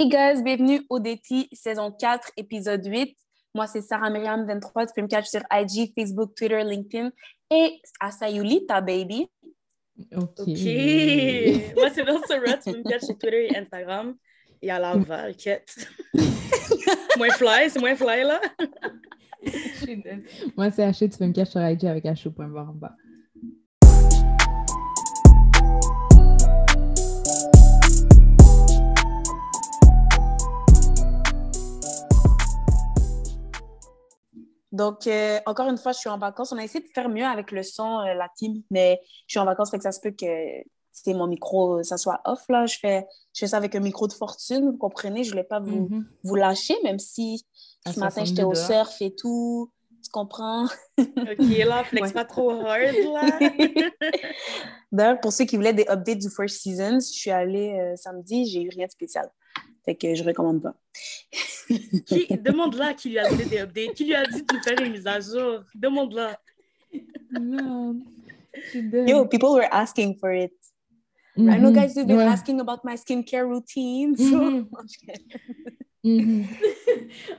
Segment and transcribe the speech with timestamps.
[0.00, 3.16] Hey guys, bienvenue au DT saison 4, épisode 8.
[3.52, 4.86] Moi, c'est Sarah Myriam 23.
[4.86, 7.10] Tu peux me catcher sur IG, Facebook, Twitter, LinkedIn
[7.50, 9.26] et à Sayulita, baby.
[10.14, 10.36] Ok.
[10.46, 12.20] Moi, c'est Laura
[12.62, 14.14] Tu peux me catcher sur Twitter et Instagram.
[14.62, 15.74] Et à Laval, quête.
[17.18, 18.40] moins fly, c'est moins fly, là.
[20.56, 22.72] Moi, c'est H, tu peux me cacher sur IG avec H.barre
[34.72, 36.52] Donc, euh, encore une fois, je suis en vacances.
[36.52, 39.38] On a essayé de faire mieux avec le son, euh, la team, mais je suis
[39.40, 40.26] en vacances, fait que ça se peut que
[40.92, 42.66] c'est mon micro, ça soit off, là.
[42.66, 45.24] Je fais, je fais ça avec un micro de fortune, vous comprenez?
[45.24, 46.06] Je voulais pas vous, Mhm.
[46.24, 47.46] vous lâcher, même si
[47.84, 48.66] À ce matin, 62 j'étais au dehors.
[48.66, 49.70] surf et tout.
[50.04, 50.66] Tu comprends?
[51.30, 52.12] Ok, là, flex Ouais.
[52.12, 53.38] pas trop hard, là.
[54.92, 58.46] D'ailleurs, pour ceux qui voulaient des updates du First Season, je suis allée euh, samedi,
[58.46, 59.28] j'ai eu rien de spécial.
[59.88, 60.74] Fait que je recommande pas.
[62.06, 63.94] Qui, demande-la qui lui a donné des updates.
[63.94, 65.60] Qui lui a dit de nous faire une mise à jour.
[65.74, 66.38] Demande-la.
[67.40, 67.96] Non.
[69.06, 70.52] Yo, people were asking for it.
[71.38, 72.26] I know guys, you've been Ouais.
[72.26, 74.14] asking about my skincare routine.
[74.14, 74.66] So...
[76.04, 76.20] Mhm.
[76.20, 76.44] Mhm.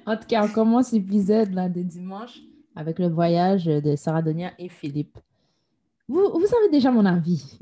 [0.05, 2.39] en tout cas, on commence l'épisode là, de dimanche
[2.75, 5.17] avec le voyage de Sarah Donia et Philippe.
[6.07, 7.57] Vous, vous savez déjà mon avis.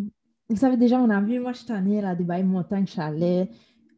[0.50, 1.40] Vous savez déjà mon avis.
[1.40, 3.50] Moi, je suis tannée là, des bails montagne, chalet.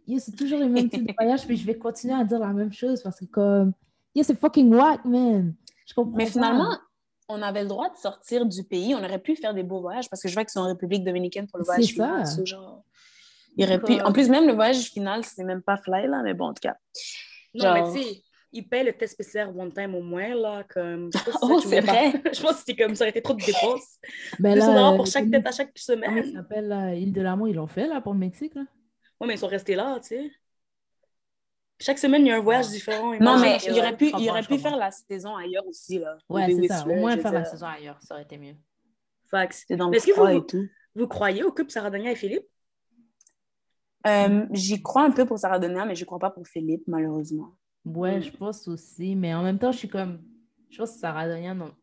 [0.10, 2.48] Yo, c'est toujours le même type de voyage, puis je vais continuer à dire la
[2.48, 3.74] même chose parce que comme...
[4.16, 5.54] Yo, c'est fucking whack, man.
[5.86, 6.76] Je comprends Mais finalement,
[7.28, 8.96] on avait le droit de sortir du pays.
[8.96, 11.04] On aurait pu faire des beaux voyages parce que je vois qu'ils sont en République
[11.04, 12.26] dominicaine pour le C'est voyage final.
[12.26, 12.36] ça.
[12.38, 12.84] so genre,
[13.56, 14.02] il aurait pu...
[14.02, 16.62] En plus, même le voyage final, c'est même pas fly, là, mais bon, en tout
[16.64, 16.76] cas.
[17.54, 21.12] Non, mais tu sais, il paye le test PCR one time au moins, là, comme...
[21.14, 22.14] je sais pas si Oh, c'est vrai.
[22.34, 24.00] Je pense que c'était comme ça aurait été trop de dépenses.
[24.40, 26.34] Ben 200 là, pour chaque tête à chaque Comment ça semaine.
[26.34, 28.64] s'appelle, Île de l'Amour, ils l'ont fait là pour le Mexique, là?
[29.20, 30.32] Ouais, mais ils sont restés là, tu sais.
[31.82, 33.14] Chaque semaine, il y a un voyage différent.
[33.20, 36.18] Non, mais il aurait pu, il aurait pu faire la saison ailleurs aussi, là.
[36.28, 36.86] Ouais, c'est ça.
[36.86, 38.56] Au moins faire la saison ailleurs, ça aurait été mieux.
[39.30, 39.64] Facts.
[39.68, 40.68] C'est dans le est-ce que vous- et tout.
[40.96, 42.46] Vous croyez au couple Sarah Dania et Philippe?
[44.08, 47.56] Euh, J'y crois un peu pour Sarah Donia, mais je crois pas pour Philippe, malheureusement.
[47.86, 48.24] Ouais, Mm.
[48.24, 50.22] je pense aussi, mais en même temps, je suis comme.
[50.70, 51.74] Je pense que Sarah Donia, non.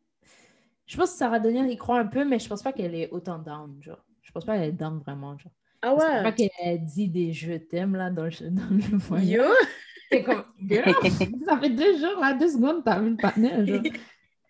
[0.87, 3.11] Je pense que Sarah Donia y croit un peu, mais je pense pas qu'elle est
[3.11, 4.05] autant down, genre.
[4.23, 5.53] Je pense pas qu'elle est down vraiment, genre.
[5.87, 6.51] Ah Je pense pas ouais?
[6.59, 9.29] qu'elle dit des je t'aime, là, dans le, dans le voyage.
[9.29, 9.45] Yo!
[10.11, 10.95] C'est comme, girl,
[11.47, 13.81] ça fait deux jours, là, deux secondes, t'as vu le partenaire, genre.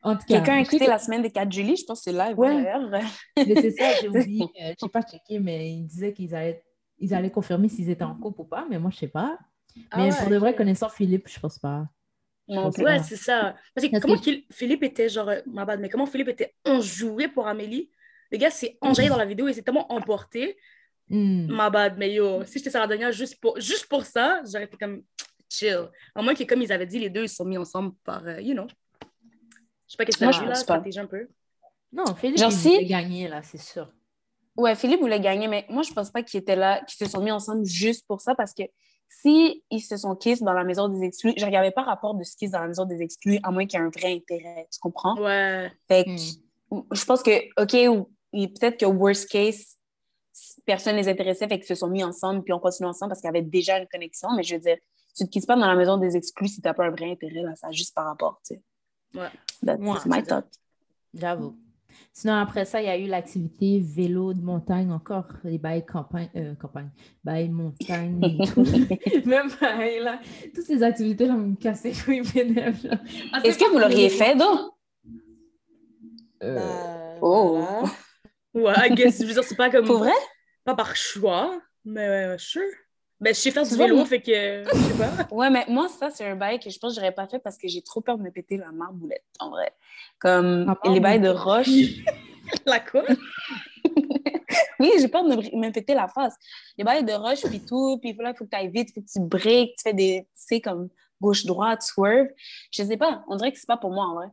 [0.02, 2.10] En tout cas, Quelqu'un a écouté que- la semaine des 4 juillet, je pense que
[2.10, 2.62] c'est live, Ouais.
[2.62, 2.90] d'ailleurs.
[3.38, 4.44] Mais c'est ça, j'ai oublié.
[4.62, 6.62] euh, je sais pas checké, mais ils disaient qu'ils allaient,
[6.98, 9.38] ils allaient confirmer s'ils étaient en couple ou pas, mais moi, je sais pas.
[9.90, 11.86] Ah Mais ouais, pour de vrai, connaissant Philippe, je pense pas.
[12.48, 12.76] Je pense.
[12.76, 13.56] Ouais, c'est ça.
[13.74, 16.54] Parce que Parce comment que- Philippe était genre, euh, ma bad, mais comment Philippe était
[16.66, 17.90] enjoué pour Amélie?
[18.30, 20.56] Le gars s'est enjaillé dans la vidéo et s'est tellement emporté.
[21.08, 21.46] Hmm.
[21.48, 24.76] Ma bad, mais yo, si j'étais Sarah Dania juste pour, juste pour ça, j'aurais été
[24.76, 25.02] comme
[25.48, 25.88] chill.
[26.14, 28.26] À moins que, comme ils avaient dit, les deux, ils se sont mis ensemble par,
[28.26, 28.66] euh, you know.
[29.86, 31.28] Je sais pas qu'est-ce que je dit là, stratégie un peu.
[31.92, 33.92] Non, Philippe, Genre, il si- voulait gagner, là, c'est sûr.
[34.56, 37.22] Ouais, Philippe voulait gagner, mais moi, je pense pas qu'ils étaient là, qu'ils se sont
[37.22, 38.64] mis ensemble juste pour ça, parce que
[39.08, 42.24] si ils se sont kiss dans la maison des exclus, je regardais pas rapport de
[42.24, 44.66] ce kiss dans la maison des exclus, à moins qu'il y ait un vrai intérêt,
[44.72, 45.16] tu comprends?
[45.20, 45.70] Ouais.
[45.86, 46.10] Fait que,
[46.96, 47.30] je pense que,
[47.62, 49.75] OK, peut-être que worst case,
[50.64, 53.28] personne les intéressait, fait qu'ils se sont mis ensemble, puis on continue ensemble parce qu'il
[53.28, 54.76] y avait déjà une connexion, mais je veux dire,
[55.16, 57.42] tu te kisses pas dans la maison des exclus si t'as pas un vrai intérêt,
[57.42, 58.62] là, ça juste par rapport, tu sais.
[59.18, 59.28] Ouais.
[59.64, 60.46] That's Ouais, my thought.
[61.14, 61.56] J'avoue.
[62.12, 66.28] Sinon, après ça, il y a eu l'activité vélo de montagne encore, les bails campagne,
[66.36, 66.90] euh, campagne,
[67.24, 68.62] bails montagne tout.
[69.24, 70.20] Même bails, là.
[70.54, 72.58] Toutes ces activités-là me cassaient les couilles
[73.44, 74.60] Est-ce que vous l'auriez fait, donc?
[76.42, 77.58] Euh, Oh.
[77.58, 77.88] voilà.
[78.56, 79.84] Ouais, I guess, je veux dire, c'est pas comme.
[79.84, 80.12] Pour vrai?
[80.64, 82.62] Pas par choix, mais euh, sure.
[83.20, 85.26] Ben, je sais faire du vélo, fait que, euh, je sais pas.
[85.30, 87.56] Ouais, mais moi, ça, c'est un bail que je pense que j'aurais pas fait parce
[87.56, 89.72] que j'ai trop peur de me péter la marboulette, en vrai.
[90.18, 91.68] Comme les bails de roche.
[92.66, 93.04] La quoi?
[94.78, 96.34] Oui, j'ai peur de me, me péter la face.
[96.76, 98.94] Les bails de roche, puis tout, puis là, il faut que tu ailles vite, il
[98.94, 100.88] faut que tu breaks, tu fais des, tu sais, comme
[101.20, 102.28] gauche-droite, swerve.
[102.70, 104.26] Je sais pas, on dirait que c'est pas pour moi, en vrai.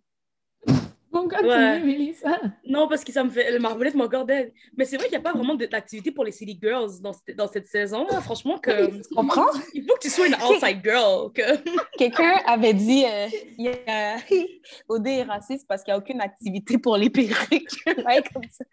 [1.44, 1.80] Ouais.
[1.82, 2.40] Mélissa.
[2.68, 3.52] Non, parce que ça me fait.
[3.52, 4.54] Le marbolette m'encore d'aide.
[4.78, 7.36] Mais c'est vrai qu'il n'y a pas vraiment d'activité pour les City Girls dans, cette-
[7.36, 8.06] dans cette saison.
[8.10, 8.22] là.
[8.22, 9.46] Franchement, que, Tu comprends?
[9.74, 11.32] il faut que tu sois une outside girl.
[11.34, 11.42] Que...
[11.98, 13.28] Quelqu'un avait dit, euh,
[13.58, 14.18] il y a...
[14.90, 17.72] OD est raciste parce qu'il n'y a aucune activité pour les perruques.
[17.88, 18.66] ouais, comme ça.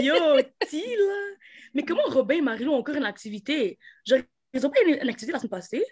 [0.00, 0.42] Yo, là.
[1.74, 3.78] Mais comment Robin et Marilou ont encore une activité?
[4.06, 4.20] Genre,
[4.54, 5.84] ils n'ont pas une, une activité la semaine passée?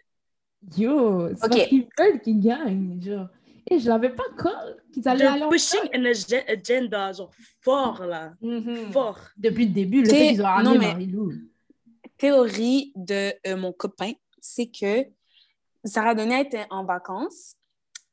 [0.79, 1.51] Yo, c'est Ok.
[1.51, 3.29] parce qu'ils veulent qu'ils gagnent, genre.
[3.71, 7.31] Et je l'avais pas call qu'ils allaient aller pushing an ag- agenda, genre,
[7.61, 8.33] fort, là.
[8.43, 8.93] Mhm.
[8.93, 9.21] Fort.
[9.37, 11.33] Depuis le début, le fait qu'ils ont non, ramené mais- Marie-Lou.
[12.19, 15.05] Théorie de euh, mon copain, c'est que
[15.85, 17.55] Sarah Donia était en vacances.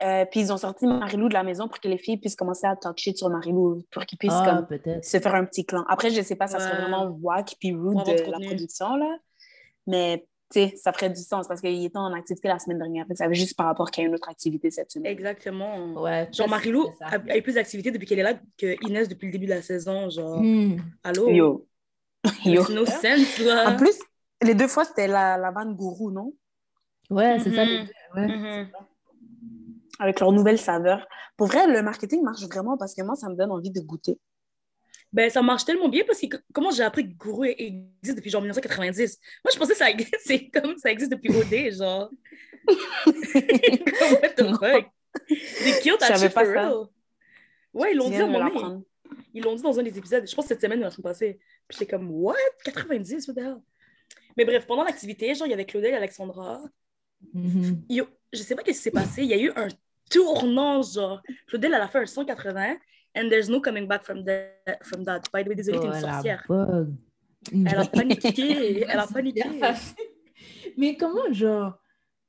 [0.03, 2.65] euh, puis ils ont sorti Marilou de la maison pour que les filles puissent commencer
[2.65, 5.83] à talk shit sur Marilou, pour qu'ils puissent Ah, comme, se faire un petit clan.
[5.87, 6.81] Après, je sais pas, ça serait Ouais.
[6.89, 9.15] vraiment whack puis rude de la production, là.
[9.85, 13.05] Mais, sais, ça ferait du sens parce qu'il était en activité la semaine dernière.
[13.15, 15.11] Ça avait juste par rapport qu'il y a une autre activité cette semaine.
[15.11, 15.93] Exactement.
[16.01, 17.05] Ouais, Genre, Marilou ça.
[17.07, 19.51] a, a eu plus d'activités depuis qu'elle est là que Inès depuis le début de
[19.51, 20.09] la saison.
[20.09, 20.77] Genre, Hmm.
[21.03, 21.29] allô?
[21.29, 21.67] Yo.
[22.45, 22.61] Yo.
[22.63, 23.71] Makes no sense, là.
[23.71, 23.97] En plus,
[24.43, 26.33] les deux fois, c'était la, la vanne gourou, non?
[27.09, 27.65] Ouais, c'est ça.
[27.65, 27.69] Mhm.
[27.71, 28.27] les deux, ouais.
[28.61, 28.67] Mhm.
[29.99, 31.05] Avec leur nouvelle saveur.
[31.37, 34.19] Pour vrai, le marketing marche vraiment parce que moi, ça me donne envie de goûter.
[35.13, 38.41] Ben, ça marche tellement bien parce que comment j'ai appris que Gourou existe depuis genre
[38.41, 39.19] 1990?
[39.43, 42.09] Moi, je pensais que ça existe, c'est comme ça existe depuis OD, genre.
[42.67, 44.85] Comme, what the fuck?
[45.29, 46.69] Je savais shit pas for ça.
[46.69, 46.87] real.
[47.73, 48.83] Ouais, ils l'ont dit à un moment.
[49.33, 50.27] Ils l'ont dit dans un des épisodes.
[50.29, 51.39] Je pense cette semaine ou la semaine passée.
[51.67, 52.35] Puis j'étais comme, what?
[52.63, 53.27] 90?
[53.27, 53.57] What the hell?
[54.37, 56.61] Mais bref, pendant l'activité, genre, il y avait Claudel et Alexandra.
[57.33, 57.83] Mhm.
[57.89, 59.23] Yo, je sais pas ce qui s'est passé.
[59.23, 59.67] Il y a eu un
[60.09, 61.21] tournant, genre.
[61.47, 62.77] Claudel, elle a fait un 180
[63.15, 64.79] and there's no coming back from, that.
[64.83, 65.21] from that.
[65.33, 66.43] By the way, désolée, t'es Oh, une sorcière.
[66.47, 66.93] bug.
[67.51, 68.81] Elle a paniqué.
[68.87, 69.41] Elle a paniqué.
[70.77, 71.77] Mais comment, genre,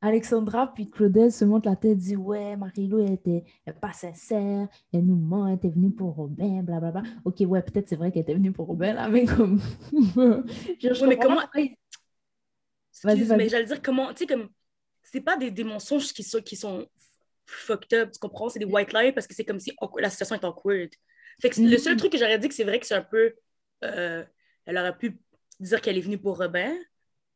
[0.01, 4.67] Alexandra puis Claudel se montent la tête, dit Ouais, Marilou, elle était elle pas sincère,
[4.93, 7.03] elle nous ment, elle était venue pour Robin, blablabla.
[7.25, 9.61] Ok, ouais, peut-être c'est vrai qu'elle était venue pour Robin, là, mais comme.
[9.93, 11.77] je Ouais, mais comment- pas pourquoi ils-
[12.91, 13.39] Excuse, Vas-y, vas-y.
[13.39, 14.49] mais j'allais dire comment, tu sais, comme,
[15.03, 16.87] c'est pas des, des mensonges qui sont, qui sont
[17.55, 18.49] fucked up, tu comprends?
[18.49, 20.91] C'est des white lies parce que c'est comme si la situation est awkward.
[21.41, 21.99] Fait que le seul Mhm.
[21.99, 23.35] truc que j'aurais dit que c'est vrai que c'est un peu,
[23.85, 24.25] euh,
[24.67, 25.19] elle aurait pu
[25.61, 26.73] dire qu'elle est venue pour Robin.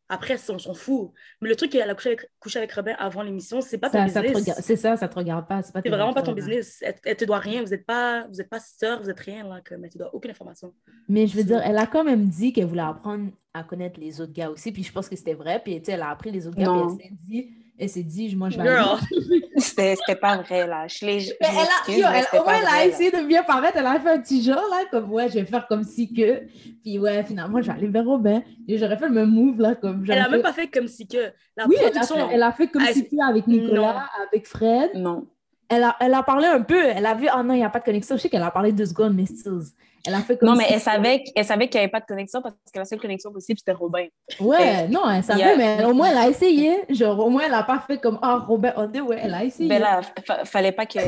[0.08, 1.10] Après, on s'en fout.
[1.40, 4.06] Mais le truc qu'elle a couché avec, couché avec Robin avant l'émission, c'est pas ton
[4.06, 4.54] Ça, business.
[4.62, 5.62] C'est ça, ça te regarde pas.
[5.64, 6.36] C'est pas C'est tes vraiment pas ton là.
[6.36, 6.78] business.
[6.80, 7.60] Elle, elle te doit rien.
[7.64, 9.60] Vous n'êtes pas, vous êtes pas sœurs, vous êtes rien, là.
[9.66, 10.72] Comme, elle te doit aucune information.
[11.08, 14.20] Mais je veux dire, elle a quand même dit qu'elle voulait apprendre à connaître les
[14.20, 14.70] autres gars aussi.
[14.70, 15.60] Puis je pense que c'était vrai.
[15.64, 16.66] Puis tu sais, elle a appris les autres gars.
[16.66, 16.96] Non.
[16.96, 18.98] Puis elle s'est dit, elle s'est dit, moi je vais Girl.
[18.98, 19.42] aller.
[19.58, 20.86] C'était c'était pas vrai, là.
[20.86, 21.16] Je l'ai.
[21.40, 22.86] Mais elle a, elle- elle a là.
[22.86, 23.76] essayé de bien paraître.
[23.78, 26.42] Elle a fait un petit genre, là, comme, ouais, je vais faire comme si que.
[26.82, 28.42] Puis, ouais, finalement, je vais aller vers Robin.
[28.68, 30.04] Et j'aurais fait le même move, là, comme.
[30.08, 31.16] Elle a même pas fait comme si que
[31.56, 32.16] la Oui, elle a, production.
[32.28, 34.90] fait, elle a fait comme Elle- si que avec Nicolas, avec Fred.
[34.94, 35.26] Non.
[35.68, 36.84] Elle a, elle a parlé un peu.
[36.84, 38.16] Elle a vu, ah non, il n'y a pas de connexion.
[38.16, 39.60] Je sais qu'elle a parlé deux secondes, mais still.
[40.06, 41.98] Elle a fait comme Non, mais si- elle savait, elle savait qu'il n'y avait pas
[41.98, 44.06] de connexion parce que la seule connexion possible, c'était Robin.
[44.38, 46.82] Ouais, non, elle savait, mais au moins, elle a essayé.
[46.90, 49.68] Genre, au moins, elle n'a pas fait comme, ah, Robin Ondé, ouais, elle a essayé.
[49.68, 51.00] Ben là, fa- fallait pas que.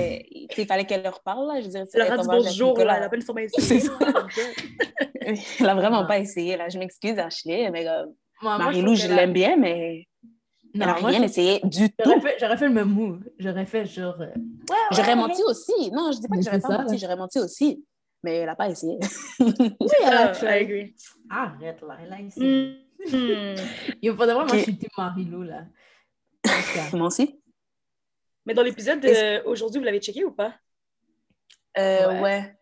[0.53, 1.61] tu fallait qu'elle leur parle, là.
[1.61, 3.83] Je veux dire, Elle a dit bonjour, là, elle a pas nécessairement essayé.
[5.61, 6.69] Elle a vraiment pas essayé, là.
[6.69, 8.07] Je m'excuse, Ashley, mais euh,
[8.43, 10.07] Marie-Lou, je l'aime bien, mais
[10.75, 12.21] Non, elle a moi, rien je- essayé du tout.
[12.21, 13.21] fait, j'aurais fait le même move.
[13.39, 14.21] J'aurais fait genre.
[14.21, 15.15] euh, ouais, ouais, J'aurais ouais.
[15.17, 15.91] menti aussi.
[15.93, 17.85] Non, je dis pas que j'aurais pas ça, menti, j'aurais menti aussi.
[18.23, 18.99] Mais elle a pas essayé.
[19.39, 20.33] Oui, elle a.
[20.43, 20.95] I agree.
[21.31, 22.77] Arrête là, elle a essayé.
[22.99, 23.17] Mm.
[23.17, 23.55] Mm.
[24.03, 24.49] Il faudrait vraiment Ok.
[24.49, 25.65] moi, je suis team Marilou là.
[26.93, 27.41] Moi aussi.
[28.45, 30.55] Mais dans l'épisode d'aujourd'hui, vous l'avez checké ou pas?
[31.79, 32.21] Euh, Ouais.
[32.21, 32.57] ouais.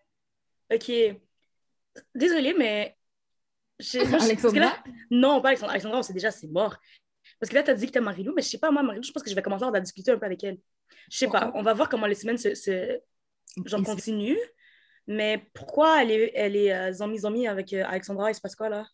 [0.74, 1.16] Ok.
[2.14, 2.96] Désolée, mais.
[3.94, 4.60] moi, Alexandra?
[4.60, 5.72] là- non, pas Alexandra.
[5.72, 6.76] Alexandra, on sait déjà, c'est mort.
[7.40, 9.02] Parce que là, tu as dit que tu Marilou, mais je sais pas, moi, Marilou,
[9.02, 10.58] je pense que je vais commencer à discuter un peu avec elle.
[11.10, 13.00] Je sais pas, on va voir comment les semaines se, se-
[13.64, 14.38] genre, Et c'est- continuent.
[15.08, 18.30] Mais pourquoi elle est, elle est euh, zombie-zombie avec euh, Alexandra?
[18.30, 18.86] Il se passe quoi, là?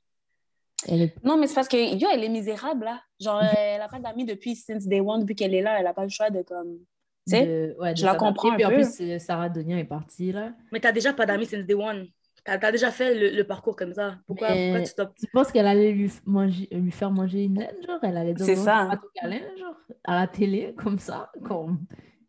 [0.88, 3.00] Elle est- Non, mais c'est parce que, yo, elle est misérable, là.
[3.20, 5.78] Genre, euh, elle a pas d'amis depuis since day one, depuis qu'elle est là.
[5.80, 6.78] Elle a pas le choix de, comme...
[7.26, 7.46] Tu sais?
[7.46, 10.32] de- ouais, de je la comprends un Puis en plus, euh, Sarah Donian est partie
[10.32, 10.52] là.
[10.72, 12.08] Mais t'as déjà pas d'amis since day one.
[12.44, 14.16] T'as as déjà fait le, le parcours comme ça?
[14.26, 15.14] Pourquoi, Mais- pourquoi tu stops?
[15.20, 18.56] Tu penses qu'elle allait lui, manger, lui faire manger une laine, genre Elle allait dire
[18.56, 18.86] ça.
[18.90, 21.30] pas ton câlin, genre, à la télé, comme ça.
[21.44, 21.78] Comme...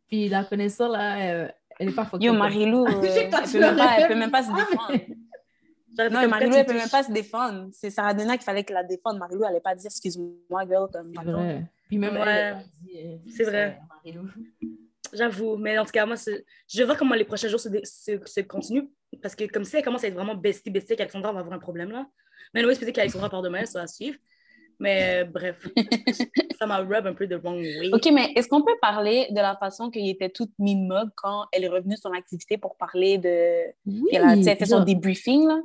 [0.08, 2.34] Puis la connaissant là, elle, elle est pas fucked Yo.
[2.34, 4.44] Marilou, Je sais euh, que toi, elle tu peut même pas- elle peut même pas
[4.44, 5.00] se Ah, défendre.
[6.12, 7.70] Non, Marilou, elle peut même pas se défendre.
[7.72, 9.20] C'est Sarah Donna qu'il fallait qu'elle la défende.
[9.20, 11.66] Marilou, elle allait pas dire excuse-moi, girl, comme C'est vrai.
[11.88, 12.22] Puis même Ouais.
[12.22, 13.80] elle, elle a dit, euh, C'est vrai.
[14.04, 14.28] Marilou.
[15.14, 18.20] J'avoue, mais en tout cas, moi, je vais voir comment les prochains jours se, se,
[18.26, 18.88] se continuent.
[19.22, 21.60] Parce que comme si elle commence à être vraiment bestie, bestie, qu'Alexandra va avoir un
[21.60, 22.08] problème là.
[22.54, 24.18] Mais oui, c'est peut-être qu'Alexandra part demain, ça va suivre.
[24.80, 25.68] Mais euh, bref,
[26.60, 27.92] ça m'a rub un peu de wrong way.
[27.94, 31.64] OK, mais est-ce qu'on peut parler de la façon qu'il était toute mimog quand elle
[31.64, 33.68] est revenue sur l'activité pour parler de...
[33.86, 35.62] Oui, Elle a fait son débriefing, là?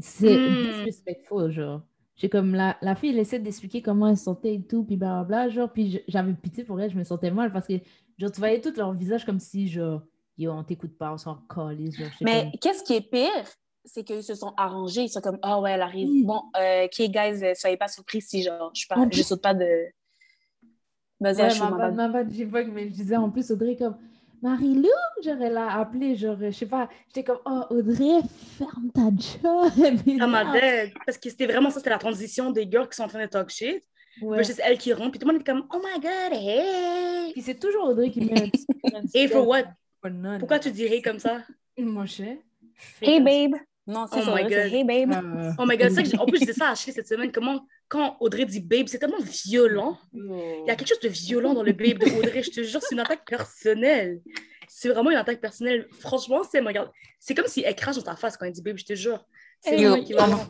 [0.00, 0.64] c'est Hmm.
[0.64, 1.82] disrespectful, genre.
[2.16, 4.96] J'ai comme la, la fille, elle essaie d'expliquer comment elle se sentait et tout, puis
[4.96, 7.74] blablabla, genre, puis j'avais pitié pour elle, je me sentais mal parce que,
[8.18, 10.02] genre, tu voyais tout leur visage comme si, genre,
[10.38, 13.30] yo, on t'écoute pas, on s'en calisse, genre, Mais qu'est-ce qui est pire,
[13.84, 15.02] c'est qu'ils se sont arrangés.
[15.02, 16.08] Ils sont comme, ah ouais, elle arrive.
[16.08, 16.24] Oui.
[16.24, 19.42] Bon, euh, OK, guys, euh, soyez pas surpris si, genre, je, pas, En je saute
[19.42, 19.66] pas de...
[21.20, 21.94] Vas-y, Ouais, Ashley, ma bad.
[21.94, 23.96] ma bad, j'ai bug, mais je disais en plus, Audrey, comme,
[24.44, 24.90] Marie-Lou,
[25.24, 28.20] j'aurais la appelé, genre, je sais pas, j'étais comme, oh, Audrey,
[28.58, 29.72] ferme ta job.
[30.18, 30.52] Ça m'a.
[31.06, 33.30] Parce que c'était vraiment ça, c'était la transition des girls qui sont en train de
[33.30, 33.82] talk shit.
[34.20, 34.36] Ouais.
[34.36, 37.32] versus elle qui rentre, puis tout le monde est comme, oh my god, hey!
[37.32, 38.66] Puis c'est toujours Audrey qui met un petit
[39.14, 39.64] Et for what?
[40.02, 40.38] For none.
[40.38, 41.42] Pourquoi tu dirais comme ça?
[41.78, 42.36] Mon cher.
[43.00, 43.56] Hey babe.
[43.86, 44.34] Non, c'est Oh ça.
[44.34, 44.72] my c'est God.
[44.72, 45.12] Hey babe.
[45.12, 46.92] Euh, Oh my god, c'est ça que j'ai- en plus, je disais ça à Ashley
[46.92, 49.98] cette semaine, comment, quand Audrey dit babe, c'est tellement violent.
[50.14, 52.80] Il y a quelque chose de violent dans le babe de Audrey, je te jure,
[52.82, 54.20] c'est une attaque personnelle.
[54.68, 55.86] C'est vraiment une attaque personnelle.
[56.00, 56.62] Franchement, c'est,
[57.20, 59.22] c'est comme si elle crache dans ta face quand elle dit babe, je te jure.
[59.60, 60.40] C'est vraiment équivalent.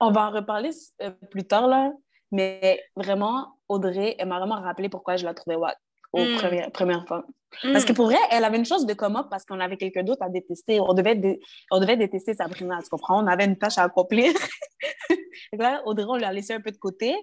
[0.00, 0.70] On va en reparler
[1.02, 1.92] euh, plus tard, là.
[2.32, 5.76] Mais vraiment, Audrey, elle m'a vraiment rappelé pourquoi je la trouvais wack
[6.12, 6.36] aux Mm.
[6.36, 7.24] premières, premières fois.
[7.62, 7.94] Parce que Mm.
[7.96, 10.28] pour vrai, elle avait une chance de come up parce qu'on avait quelqu'un d'autre à
[10.28, 10.80] détester.
[10.80, 13.22] On devait, dé- on devait détester Sabrina, tu comprends?
[13.22, 14.32] On avait une tâche à accomplir.
[15.52, 17.14] Donc là, Audrey, on l'a laissé un peu de côté.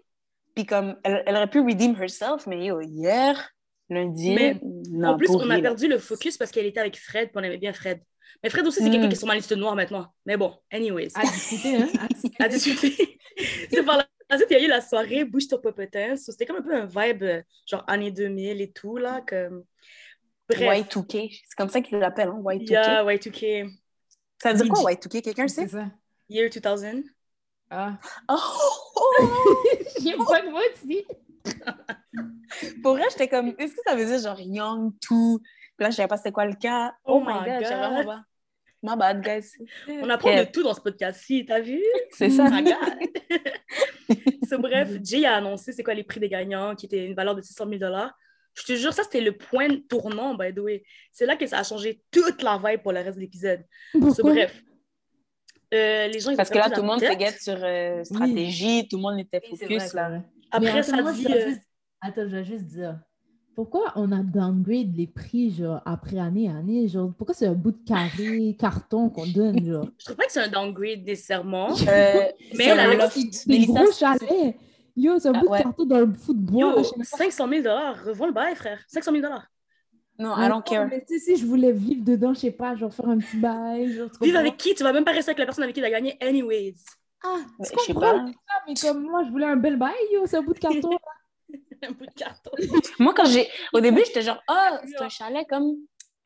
[0.56, 3.50] Puis comme, elle, elle aurait pu redeem herself, mais yo, hier,
[3.90, 4.58] lundi, Mais,
[4.90, 5.62] non, en plus, on a là.
[5.62, 8.02] perdu le focus parce qu'elle était avec Fred, puis on aimait bien Fred.
[8.44, 8.92] Mais Fred aussi, c'est Mm.
[8.92, 10.08] quelqu'un qui est sur ma liste noire maintenant.
[10.26, 11.10] Mais bon, anyways.
[11.16, 11.88] À discuter, hein?
[12.40, 13.20] À discuter.
[13.72, 16.16] c'est par la suite, il y a eu la soirée Bouge ton popotin.
[16.16, 19.22] So, C'était comme un peu un vibe, euh, genre années 2000 et tout, là.
[19.28, 19.64] Comme...
[20.55, 20.88] Bref.
[20.89, 22.70] Y2K, c'est comme ça qu'ils l'appellent, hein, Y2K.
[22.70, 23.70] Yeah, Y2K.
[24.41, 24.93] Ça veut dire quoi, Oui.
[24.93, 25.22] Y2K?
[25.22, 25.67] Quelqu'un C'est sait?
[25.70, 25.86] ça.
[26.29, 27.03] Year 2000.
[27.70, 27.98] Ah.
[28.29, 28.36] Oh!
[28.96, 29.63] oh!
[30.03, 31.05] J'ai pas de mots aussi.
[32.84, 35.39] Pour vrai, j'étais comme, est-ce que ça veut dire genre young, tout?
[35.77, 36.93] Puis là, je savais pas c'était quoi le cas.
[37.05, 37.67] Oh Oh, my god, God.
[37.67, 38.24] vraiment pas.
[38.84, 39.51] My bad, guys.
[39.88, 40.46] On apprend Yeah.
[40.46, 41.79] de tout dans ce podcast-ci, t'as vu?
[42.12, 42.50] C'est ça.
[42.50, 42.75] My God.
[44.50, 47.36] So, bref, Jay a annoncé c'est quoi les prix des gagnants, qui était une valeur
[47.36, 47.81] de 600 000
[48.53, 50.84] Je te jure, ça, c'était le point tournant, by the way.
[51.12, 53.63] C'est là que ça a changé toute la vibe pour le reste de l'épisode.
[53.93, 54.62] So, bref.
[55.74, 58.88] Euh, les gens, Parce que là, tout le la monde se guette sur euh, stratégie,
[58.89, 60.22] tout le monde était Oui, focus vrai, là.
[60.51, 61.24] Après, Mais ça moi, dit...
[61.24, 61.62] je euh, juste-
[62.01, 63.00] Attends, je vais juste dire.
[63.55, 66.88] Pourquoi on a downgrade les prix, genre, après année à année?
[66.89, 69.88] Genre, pourquoi c'est un bout de carré, carton qu'on donne, genre?
[69.98, 71.72] Je trouve pas que c'est un downgrade nécessairement.
[71.72, 73.17] Euh, Mais c'est elle a un le- loft.
[73.17, 74.55] Des Mélissa, gros chalets!
[74.96, 76.62] Yo, c'est un Ah, bout de carton dans le foot de bois.
[76.72, 77.18] Yo, je sais même pas.
[77.18, 77.64] 500 000
[78.06, 78.80] revends le bail, frère.
[78.88, 79.24] 500 000
[80.20, 80.88] Non, Mais I don't care.
[80.88, 83.38] Mais tu sais, si je voulais vivre dedans, je sais pas, genre faire un petit
[83.38, 84.76] bail, genre, Vivre avec qui?
[84.76, 86.76] Tu vas même pas rester avec la personne avec qui tu as gagné anyways.
[87.24, 88.12] Ah, Mais Je sais comprends?
[88.12, 88.26] pas.
[88.50, 90.90] Ah, mais comme moi, je voulais un bel bail, yo, c'est un bout de carton.
[91.84, 92.52] un bout de carton.
[93.00, 93.48] Moi, quand j'ai.
[93.74, 95.76] Au début, j'étais genre, ah, c'est un chalet comme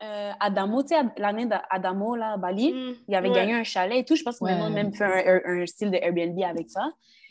[0.02, 2.72] euh, Adamo, tu sais, l'année d'Adamo, là, à Bali.
[2.72, 3.34] Mm, Il avait ouais.
[3.34, 4.16] gagné un chalet et tout.
[4.16, 4.54] Je pense qu'ils Ouais.
[4.60, 6.88] ont même fait un, un- un style de Airbnb avec ça.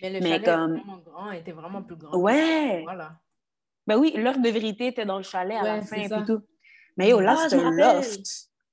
[0.09, 2.17] Mais le Mais chalet comme- était vraiment grand, était vraiment plus grand.
[2.17, 2.81] Ouais.
[2.83, 3.13] Voilà.
[3.88, 6.25] Ben oui, l'heure de vérité était dans le chalet à la Ouais, fin c'est et
[6.25, 6.41] tout.
[6.97, 8.25] Mais yo, là, Ah, c'est un loft.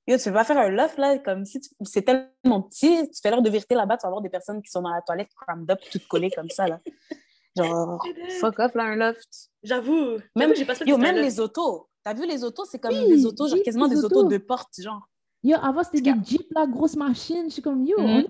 [0.07, 3.21] Yo, tu peux pas faire un loft, là, comme si tu- c'est tellement petit, tu
[3.23, 5.31] fais l'heure de vérité là-bas, tu vas avoir des personnes qui sont dans la toilette
[5.41, 6.81] crammed up, toutes collées comme ça, là.
[7.57, 8.03] Genre,
[8.41, 9.51] fuck off, là, un loft.
[9.63, 9.93] J'avoue.
[9.95, 11.89] Même- Même, j'ai pas ça Yo, même les autos.
[12.03, 12.65] T'as vu les autos?
[12.65, 14.29] C'est comme Oui, des autos, genre oui, quasiment des autos autos.
[14.29, 15.07] de porte, genre.
[15.45, 17.45] Yo, avant, c'était des jeeps, là, grosse machine.
[17.47, 18.07] Je suis comme, yo, Mhm.
[18.07, 18.25] on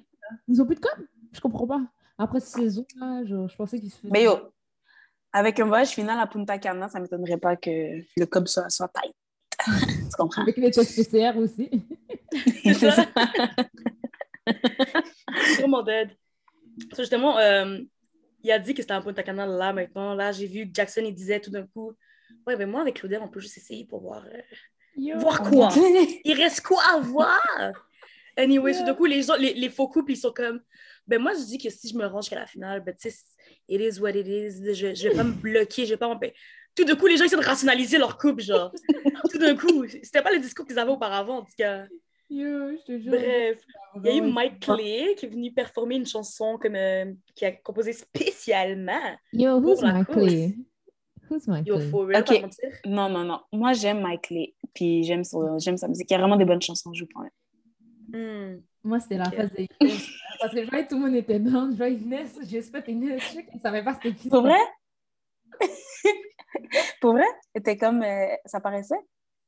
[0.48, 1.06] ils ont plus de com?
[1.32, 1.80] Je comprends pas.
[2.22, 2.86] Après cette saison,
[3.24, 4.12] je pensais qu'ils se faisaient.
[4.12, 4.38] Mais yo,
[5.32, 7.70] avec un voyage final à Punta Cana, ça m'étonnerait pas que
[8.16, 9.12] le cob soit, soit tight.
[9.66, 10.42] tu comprends?
[10.42, 11.68] Avec les tests PCR aussi.
[12.62, 13.06] C'est ça.
[15.58, 16.10] vraiment dead.
[16.92, 17.78] So, justement, euh,
[18.42, 20.14] il a dit que c'était un Punta Cana là maintenant.
[20.14, 21.92] Là, j'ai vu que Jackson, il disait tout d'un coup
[22.46, 24.24] Ouais, ben moi, avec Claudel, on peut juste essayer pour voir.
[24.26, 24.40] euh,
[24.96, 25.18] Yo.
[25.18, 25.70] Voir quoi?
[26.24, 27.40] Il reste quoi à voir?
[28.36, 30.60] Anyway, tout d'un coup, les, gens, les, les faux couples, ils sont comme
[31.06, 33.16] Ben moi, je dis que si je me range jusqu'à la finale, ben tu sais,
[33.68, 34.62] it is what it is.
[34.74, 36.34] Je, je vais pas me bloquer, je vais pas m'empêcher.
[36.74, 38.72] Tout d'un coup, les gens essaient de rationaliser leur couple, genre.
[39.30, 41.84] tout d'un coup, c'était pas le discours qu'ils avaient auparavant, en tout cas.
[42.30, 43.12] Yo, je te jure.
[43.12, 43.60] Bref.
[43.96, 47.44] Il y a eu Mike Clay qui est venu performer une chanson comme, euh, qui
[47.44, 49.16] a composé spécialement.
[49.34, 50.26] Yo, who's pour cause.
[50.28, 50.56] Clay?
[51.28, 52.26] Who's my Yo, for real, Ok.
[52.28, 52.70] pas mentir.
[52.86, 53.40] Non, non, non.
[53.52, 54.54] Moi, j'aime Mike Lee.
[54.74, 56.10] Puis j'aime son- j'aime sa musique.
[56.10, 57.30] Il y a vraiment des bonnes chansons, je vous promets.
[58.12, 58.60] Hmm.
[58.84, 60.08] Moi, c'était la phase de Inès.
[60.40, 61.70] Parce que je voyais tout le monde était dans.
[61.70, 63.22] Je voyais Inès, j'espère Inès.
[63.22, 64.28] Je sais qu'elle savait pas c'était qui.
[64.28, 64.58] Pour vrai?
[67.00, 67.26] Pour vrai?
[67.54, 68.02] C'était comme.
[68.02, 68.96] euh, ça paraissait?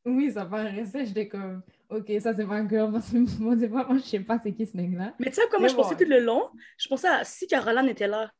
[0.05, 1.07] Oui, ça paraissait.
[1.07, 2.91] J'étais comme, ok, ça c'est pas un girl.
[2.91, 5.15] Moi, c'est moi, c'est pas- moi, je sais pas c'est qui ce nègre-là.
[5.19, 6.49] Mais tu sais, comme moi, Mais je pensais tout le long,
[6.79, 8.31] je pensais à si Caroline était là.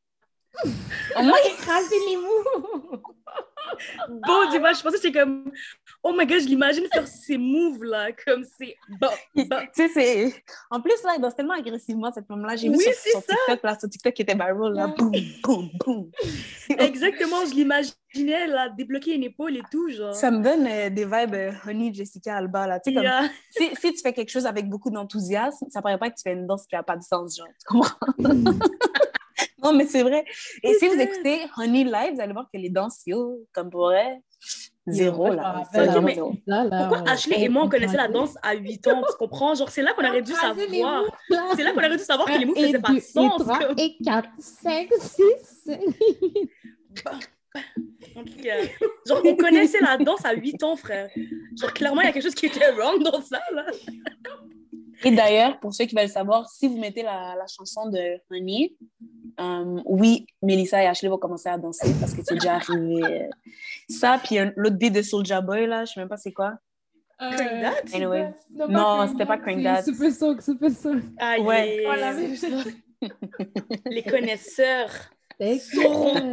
[1.17, 3.03] Oh, moi, Écraser les mots!
[4.09, 5.51] Bon, tu vois, je pensais que c'était comme,
[6.05, 8.77] oh my god, je l'imagine faire ces moves-là, comme c'est
[9.35, 10.35] tu sais, c'est.
[10.71, 12.57] En plus, là, elle danse tellement agressivement, cette femme-là.
[12.57, 13.35] J'ai vu Oui, sur, c'est sur ça.
[13.35, 14.87] TikTok, là, sur TikTok qui était viral, là.
[14.87, 14.95] Ouais.
[14.97, 16.11] Boum, boum, boum.
[16.79, 20.15] Exactement, je l'imaginais, là, débloquer une épaule et tout, genre.
[20.15, 22.81] Ça me donne euh, des vibes euh, Honey Jessica Alba, là.
[22.81, 23.05] Tu sais, comme.
[23.05, 23.29] Yeah.
[23.51, 26.35] Si, si tu fais quelque chose avec beaucoup d'enthousiasme, ça paraît pas que tu fais
[26.35, 27.49] une danse qui a pas de sens, genre.
[27.59, 27.97] Tu comprends?
[29.63, 30.25] non, mais c'est vrai.
[30.63, 33.87] Et si vous écoutez Honey Live, vous allez voir que les danses, yo, comme pour
[33.87, 34.21] vrai,
[34.87, 35.43] zéro, là.
[35.43, 36.33] rappelle, mais- zéro.
[36.47, 39.55] Là, là, Pourquoi Ashley et moi, on connaissait la danse à 8 ans, tu comprends?
[39.55, 41.05] Genre, c'est là qu'on aurait dû savoir.
[41.57, 43.41] C'est là qu'on aurait dû savoir que les et faisaient pas de sens.
[43.41, 45.71] Et 3, comme- et 4, 5, 6.
[48.17, 48.57] En tout cas,
[49.07, 51.09] genre, on connaissait la danse à 8 ans, frère.
[51.59, 53.65] Genre, clairement, il y a quelque chose qui était wrong dans ça, là.
[55.05, 58.75] Et d'ailleurs, pour ceux qui veulent savoir, si vous mettez la, la chanson de Honey,
[59.41, 63.29] euh, oui, Melissa et Ashley vont commencer à danser parce que c'est déjà arrivé.
[63.89, 66.55] Ça, puis l'autre beat de Soulja Boy, là, je sais même pas c'est quoi.
[67.19, 67.95] Crank That?
[67.95, 68.35] Anyway.
[68.51, 69.83] Non, Non, c'était pas Crank That.
[69.83, 71.03] Super Soak, Super Soak.
[71.19, 71.85] Aïe, Ouais.
[71.87, 72.73] Oh, la même chose.
[73.87, 74.91] les connaisseurs.
[75.39, 76.33] Excellent.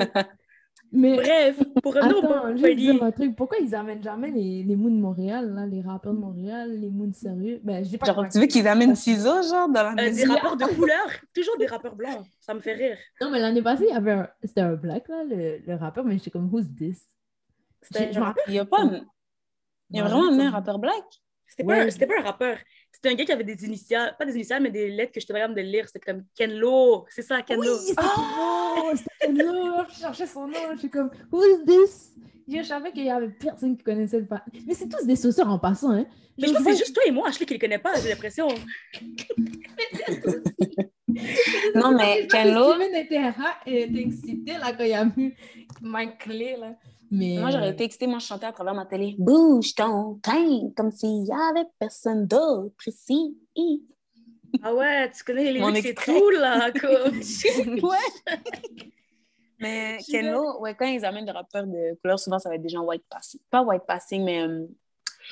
[0.94, 3.36] Mais Bref, pour revenir au attends, juste dire un truc.
[3.36, 6.90] Pourquoi ils amènent jamais les, les moons de Montréal, là, les rappeurs de Montréal, les
[6.90, 7.62] moons sérieux?
[7.64, 10.66] Ben, pas Genre, tu veux qu'ils amènent ciseaux, genre, dans la euh, des rappeurs de
[10.66, 12.26] couleur, toujours des rappeurs blancs.
[12.42, 12.98] Ça me fait rire.
[13.22, 14.28] Non, mais l'année passée, il y avait un...
[14.44, 17.08] C'était un black, là, le, le rappeur, mais j'étais comme, who's this?
[17.82, 18.84] C'était rappelle- Il y a pas...
[19.92, 21.04] Il y a vraiment un rappeur black?
[21.52, 21.92] C'était pas, Ouais.
[21.92, 22.58] pas un rappeur.
[22.94, 25.28] C'était un gars qui avait des initiales, pas des initiales, mais des lettres que je
[25.28, 25.86] te capable de lire.
[25.86, 27.06] C'était comme Kenlo.
[27.10, 27.62] C'est ça, Kenlo.
[27.62, 29.84] Oui, c'était oh, c'était Kenlo.
[29.90, 30.60] Je cherchais son nom.
[30.74, 32.14] Je suis comme, who is this?
[32.48, 34.44] Je savais qu'il y avait personne qui connaissait le pas.
[34.66, 36.06] Mais c'est tous des sauceurs en passant, hein.
[36.38, 38.10] Mais je pense que c'est juste toi et moi, Ashley, qui les connaît pas, j'ai
[38.10, 38.48] l'impression.
[41.76, 45.36] Non, mais Kenlo, Steven était, excité là, quand il a vu
[46.20, 46.76] clé, là.
[47.12, 47.38] Mais...
[47.40, 49.16] moi, j'aurais été excitée, moi, je chantais à travers ma télé.
[49.20, 53.38] Bouge ton teint, comme s'il y avait personne d'autre ici.
[54.64, 56.18] Ah ouais, tu connais les lyrics extrait.
[56.18, 56.72] tout, là.
[56.72, 57.20] Comme...
[57.90, 58.42] ouais.
[59.60, 62.62] Mais Je Kenlo, ouais, quand ils amènent des rappeurs de couleur, souvent, ça va être
[62.64, 63.40] des gens white passing.
[63.50, 64.66] Pas white passing, mais euh,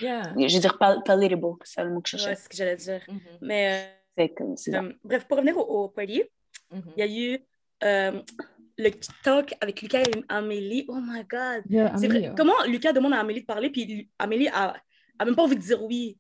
[0.02, 0.34] Yeah.
[0.38, 1.56] je veux dire pal- palatable.
[1.64, 2.36] C'est le mot que je Ouais, cherchais.
[2.36, 3.02] c'est ce que j'allais dire.
[3.10, 6.24] Mhm, Mais C'est comme, c'est euh, bref, pour revenir au, au party,
[6.72, 6.84] mhm.
[6.96, 7.40] il y a eu
[7.84, 8.22] euh,
[8.80, 8.92] le
[9.24, 10.86] talk avec Lucas et Amélie.
[10.88, 11.64] Oh my God.
[11.70, 12.36] Yeah, C'est Amélie, vrai.
[12.36, 14.74] Comment Lucas demande à Amélie de parler, puis Amélie a,
[15.20, 16.18] a même pas envie de dire oui.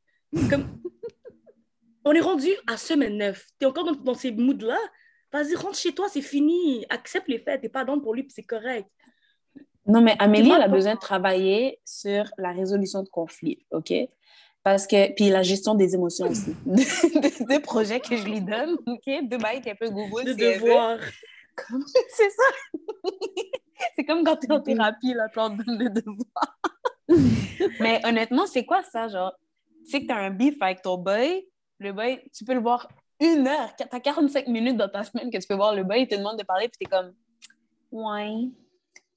[0.50, 0.68] Comme...
[2.06, 3.46] On est rendu à semaine 9.
[3.58, 4.78] T'es encore dans, dans ces moods-là?
[5.32, 6.86] Vas-y, rentre chez toi, c'est fini.
[6.90, 7.62] Accepte les faits.
[7.62, 8.90] T'es pas dans pour lui, puis c'est correct.
[9.86, 13.94] Non, mais Amélie, elle a besoin de travailler sur la résolution de conflits, OK?
[14.64, 16.56] Parce que, puis la gestion des émotions aussi.
[16.66, 19.10] Deux projets que je lui donne, OK?
[19.24, 20.26] Deux bails qui est un peu Google.
[20.26, 21.00] De si devoir.
[21.68, 22.44] Comme- C'est ça.
[23.96, 26.60] c'est comme quand tu es en thérapie, là, puis on te donne des devoirs.
[27.80, 29.34] Mais honnêtement, c'est quoi ça, genre?
[29.86, 31.48] Tu sais que tu as un beef avec ton boy,
[31.80, 32.88] le boy, tu peux le voir
[33.20, 36.02] une heure, tu as 45 minutes dans ta semaine que tu peux voir le boy,
[36.02, 37.14] il te demande de parler, puis tu es comme,
[37.92, 38.50] ouais.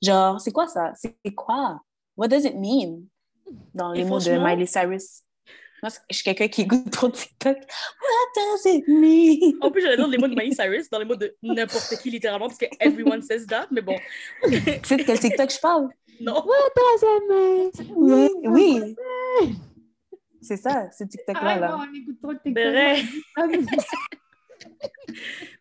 [0.01, 0.93] Genre, c'est quoi ça?
[0.95, 1.81] C'est quoi?
[2.17, 3.03] What does it mean?
[3.75, 5.23] Dans les mots de Miley Cyrus.
[5.83, 7.57] Moi, je suis quelqu'un qui écoute trop TikTok.
[7.57, 9.55] What does it mean?
[9.61, 12.11] En plus, j'allais dire les mots de Miley Cyrus dans les mots de n'importe qui,
[12.11, 13.97] littéralement, parce que everyone says that, mais bon,
[14.45, 15.89] tu sais de quel TikTok je parle?
[16.21, 16.45] non.
[17.97, 18.95] Oui, oui.
[20.41, 21.55] C'est ça, ce TikTok-là.
[21.55, 21.79] Ah, là.
[21.79, 22.65] on écoute trop de TikTok.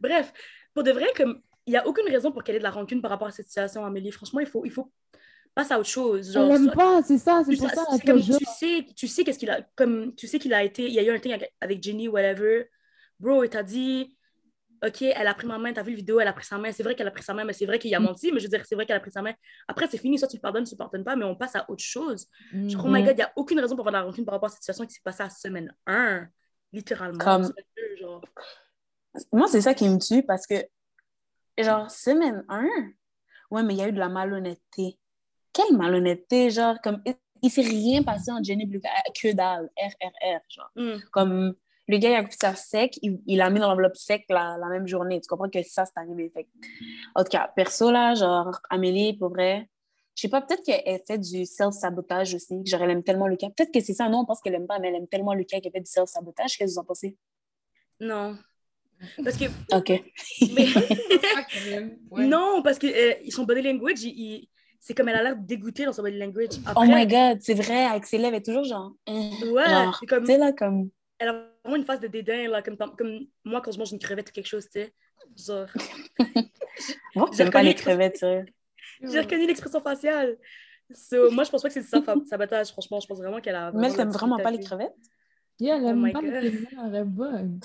[0.01, 0.33] Bref,
[0.73, 3.01] pour de vrai, comme il n'y a aucune raison pour qu'elle ait de la rancune
[3.01, 4.11] par rapport à cette situation, Amélie.
[4.11, 4.91] Franchement, il faut, il faut
[5.53, 6.31] passer à autre chose.
[6.33, 7.85] Genre, Elle aime soit- pas, c'est ça, c'est pour ça.
[7.93, 10.85] elle comme, tu sais, tu sais qu'est-ce qu'il a, comme tu sais qu'il a été,
[10.87, 12.69] il y a eu un thing avec, Jenny, whatever.
[13.19, 14.17] Bro, il t'a dit,
[14.83, 16.71] ok, elle a pris ma main, t'as vu le vidéo, elle a pris sa main.
[16.71, 18.03] C'est vrai qu'elle a pris sa main, mais c'est vrai qu'il a Mm.
[18.03, 18.31] menti.
[18.31, 19.33] Mais je veux dire, c'est vrai qu'elle a pris sa main.
[19.67, 21.55] Après, c'est fini, soit tu le pardonnes, soit tu le pardonnes pas, mais on passe
[21.55, 22.27] à autre chose.
[22.51, 23.05] Genre, oh my Mhm.
[23.07, 24.61] god, il n'y a aucune raison pour avoir de la rancune par rapport à cette
[24.63, 26.27] situation qui s'est passée à semaine 1,
[26.73, 27.19] littéralement.
[27.19, 28.21] Comme- Semaine genre.
[29.33, 30.55] Moi, c'est ça qui me tue parce que,
[31.59, 32.67] genre, semaine 1,
[33.51, 34.97] ouais, mais il y a eu de la malhonnêteté.
[35.53, 40.39] Quelle malhonnêteté, genre, comme, il, il s'est rien passé en Jenny Blue, que dalle, RRR,
[40.49, 40.69] genre.
[40.75, 40.99] Mm.
[41.11, 41.55] Comme,
[41.87, 44.57] le gars, il a coupé ça sec, il il l'a mis dans l'enveloppe sec la,
[44.59, 45.19] la même journée.
[45.19, 46.29] Tu comprends que ça, c'est arrivé.
[46.33, 46.49] Fait que-
[47.15, 49.67] En tout cas, perso, là, genre, Amélie, pour vrai,
[50.15, 52.61] je sais pas, peut-être qu'elle fait du self-sabotage aussi.
[52.65, 53.49] Genre, elle aime tellement Lucas.
[53.49, 54.07] Peut-être que c'est ça.
[54.07, 56.57] Non, on pense qu'elle aime pas, mais elle aime tellement Lucas qu'elle fait du self-sabotage.
[56.57, 57.17] Qu'est-ce que vous en pensez?
[57.99, 58.37] Non.
[59.23, 60.03] Parce que OK.
[60.53, 60.67] mais-.
[62.27, 64.49] Non, parce que euh, son body language, il, il-
[64.81, 66.49] c'est comme elle a l'air dégoûtée dans son body language.
[66.65, 68.93] Oh Après, my God, c'est vrai, avec ses lèvres, elle est toujours genre...
[69.07, 70.89] hein, Ouais, genre, c'est comme- Tu sais, là, comme...
[71.19, 73.99] elle a vraiment une phase de dédain, là, comme, comme moi quand je mange une
[73.99, 74.93] crevette ou quelque chose, tu sais.
[75.37, 75.67] Genre,
[77.15, 78.45] Moi, J'ai j'aime pas les crevettes, sérieux.
[79.03, 80.37] j'ai reconnu l'expression faciale.
[80.93, 82.99] So, moi, je pense pas que c'est du sab- sabotage, franchement.
[82.99, 83.71] Je pense vraiment qu'elle a.
[83.71, 84.95] Mais elle t'aime la vraiment pas les crevettes?
[85.59, 86.31] Yeah, elle Oh aime my pas God.
[86.33, 87.59] les témoins, elle est bonne.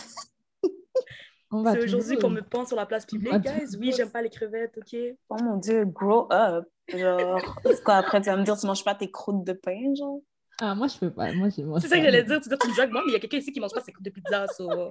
[1.50, 3.76] On va C'est aujourd'hui qu'on me pend sur la place publique, guys.
[3.79, 4.96] Oui, j'aime pas les crevettes, ok?
[5.31, 6.66] Oh mon Dieu, grow up!
[6.92, 9.94] Genre, c'est quoi, après, tu vas me dire, tu manges pas tes croûtes de pain,
[9.94, 10.20] genre?
[10.61, 11.33] Ah, moi, je peux pas.
[11.33, 12.40] Moi, je mange C'est ça que j'allais dire.
[12.40, 13.81] Tu dis, tu me dragues moi, mais il y a quelqu'un ici qui mange pas
[13.83, 14.90] ses coups de pizza, so.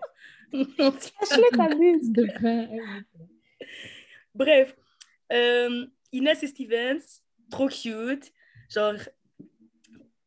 [0.54, 2.12] Ashley, t'abuses!
[2.12, 2.68] De pain.
[4.34, 4.76] Bref,
[5.32, 8.32] euh, Inès et Stevens, trop cute.
[8.70, 8.96] Genre,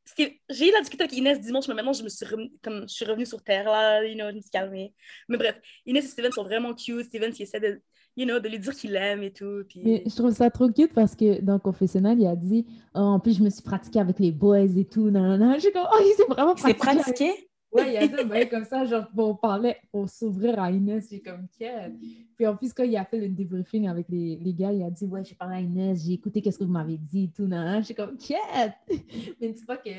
[0.05, 2.89] Steve- j'ai eu la discussion avec Inès dimanche, mais maintenant je me suis, rem- comme,
[2.89, 4.95] je suis revenue sur Terre, là, you know, je me suis calmée.
[5.29, 7.05] Mais bref, Inès et Stevens sont vraiment cute.
[7.05, 7.83] Stevens, il essaie de,
[8.19, 9.63] you know, de lui dire qu'il l'aime et tout.
[9.69, 9.81] Puis...
[9.85, 12.99] Mais je trouve ça trop cute parce que dans le confessionnal, il a dit oh,
[12.99, 15.11] En plus, je me suis pratiqué avec les boys et tout.
[15.11, 17.03] Non, non, J'ai comme Oh, il s'est vraiment C'est pratiqué.
[17.03, 17.49] pratiqué?
[17.71, 21.07] Ouais, il a dit ben, comme ça, genre pour parler, pour s'ouvrir à Inès.
[21.11, 21.93] J'ai comme quête.
[22.35, 24.91] Puis en plus, quand il a fait le debriefing avec les, les gars, il a
[24.91, 27.47] dit Ouais, j'ai parlé à Inès, j'ai écouté qu'est-ce que vous m'avez dit et tout.
[27.47, 27.83] Non, non.
[27.83, 28.73] J'ai comme quête.
[29.41, 29.91] Mais tu vois que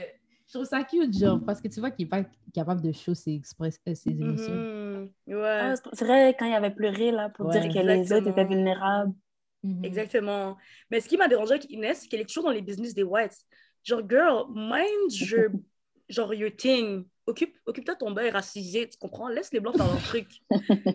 [0.49, 3.13] je trouve ça cute, genre, parce que tu vois qu'il n'est pas capable de show
[3.13, 4.53] ses, express, euh, ses émotions.
[4.53, 5.09] Mhm.
[5.27, 5.43] Ouais.
[5.45, 7.59] Ah, c'est- vrai, quand il avait pleuré, là, pour Ouais.
[7.59, 8.31] dire que les autres Exactement.
[8.31, 9.13] étaient vulnérables.
[9.63, 9.85] Mhm.
[9.85, 10.57] Exactement.
[10.89, 13.03] Mais ce qui m'a dérangé avec Inès, c'est qu'elle est toujours dans les business des
[13.03, 13.37] whites.
[13.83, 15.49] Genre, girl, mind your,
[16.09, 17.05] genre, your thing.
[17.27, 19.27] Occupe, occupe-toi de ton bail racisé, tu comprends?
[19.27, 20.27] Laisse les blancs faire leur truc.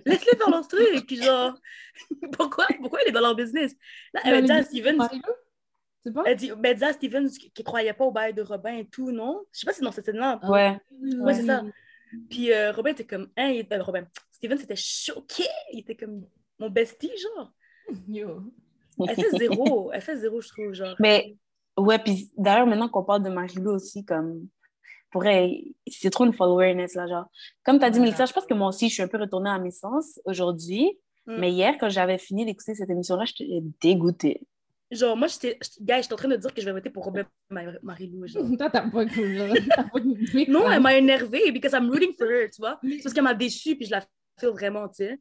[0.05, 1.07] Laisse-les faire leur truc.
[1.07, 1.57] Puis genre,
[2.33, 3.73] pourquoi, pourquoi elle est dans leur business?
[4.13, 4.99] Là, elle Dans a les dit à Steven?
[6.05, 8.77] C'est elle dit, ben, dit à Steven qui ne croyait pas au bail de Robin
[8.77, 9.43] et tout, non?
[9.53, 10.39] Je sais pas si c'est dans cette scène-là.
[10.49, 10.79] Ouais.
[11.01, 11.63] oui, Ouais, c'est ça.
[12.29, 15.45] Puis euh, Robin était comme, hein, il était, Robin, Steven c'était choqué.
[15.73, 16.27] Il était comme
[16.59, 17.53] mon bestie, genre.
[18.09, 18.53] Yo.
[19.09, 19.91] Elle fait zéro.
[19.93, 20.95] Elle fait zéro, je trouve, genre.
[20.99, 21.37] Mais,
[21.77, 24.47] ouais, puis d'ailleurs, maintenant qu'on parle de Marie-Lou aussi, comme,
[25.11, 27.27] pour elle, c'est trop une followerness, là, genre.
[27.65, 28.05] Comme tu as dit, Ouais.
[28.05, 30.99] Mélissa, je pense que moi aussi, je suis un peu retournée à mes sens aujourd'hui.
[31.27, 31.37] Mm.
[31.39, 34.47] Mais hier, quand j'avais fini d'écouter cette émission-là, j'étais dégoûtée.
[34.95, 37.25] Genre, moi, j'étais, gars, j'étais en train de dire que je vais voter pour Robin
[37.51, 38.27] Mar- Marie-Lou.
[38.59, 39.05] Toi, t'as pas.
[40.47, 42.81] Non, elle m'a énervée because I'm rooting for her, tu vois.
[42.99, 44.03] C'est parce qu'elle m'a déçue, puis je la
[44.39, 45.19] feel vraiment, tu sais.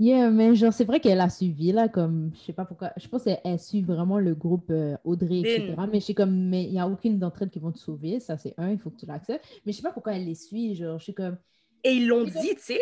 [0.00, 3.06] Yeah, mais genre, c'est vrai qu'elle a suivi, là, comme, je sais pas pourquoi, je
[3.06, 5.86] pense qu'elle elle suit vraiment le groupe euh, Audrey, etc.
[5.86, 8.18] Mais je sais comme, mais il n'y a aucune d'entre elles qui vont te sauver,
[8.18, 9.44] ça c'est un, il faut que tu l'acceptes.
[9.64, 11.38] Mais je sais pas pourquoi elle les suit, genre, je suis comme,
[11.84, 12.80] Et ils l'ont dit, tu sais.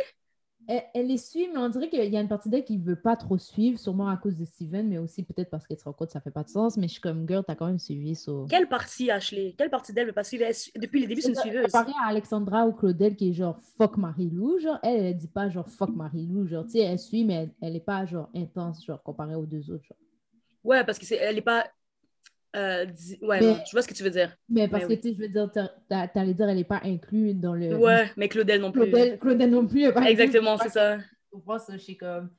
[0.68, 2.96] Elle, elle les suit, mais on dirait qu'il y a une partie d'elle qui veut
[2.96, 5.92] pas trop suivre, sûrement à cause de Steven, mais aussi peut-être parce qu'elle se rend
[5.92, 6.76] compte que ça fait pas de sens.
[6.76, 8.46] Mais je suis comme, girl, t'as quand même suivi, so...
[8.48, 9.54] Quelle partie, Ashley?
[9.58, 10.12] Quelle partie d'elle?
[10.16, 11.66] Elle su- Depuis le début, c'est une suiveuse.
[11.66, 15.48] Comparé à Alexandra ou Claudel qui est genre fuck Marie-Lou, genre elle, elle dit pas
[15.48, 18.84] genre fuck Marie-Lou, genre tu sais, elle suit, mais elle, elle est pas genre intense,
[18.84, 19.84] genre comparée aux deux autres.
[19.84, 19.98] Genre.
[20.64, 21.66] Ouais, parce que c'est, elle est pas.
[22.56, 24.36] Euh, di- Ouais, Mais- non, je vois ce que tu veux dire.
[24.48, 26.64] Mais parce Mais que tu sais, je veux dire, t'as- t'as- t'allais dire elle est
[26.64, 27.74] pas inclue dans le.
[27.76, 28.82] Ouais, mais Claudel non plus.
[28.90, 29.92] Claudel, Claudel non plus.
[29.92, 30.10] pas inclue.
[30.12, 30.98] Exactement, c'est ça.
[30.98, 32.30] Je comprends ça, je suis comme.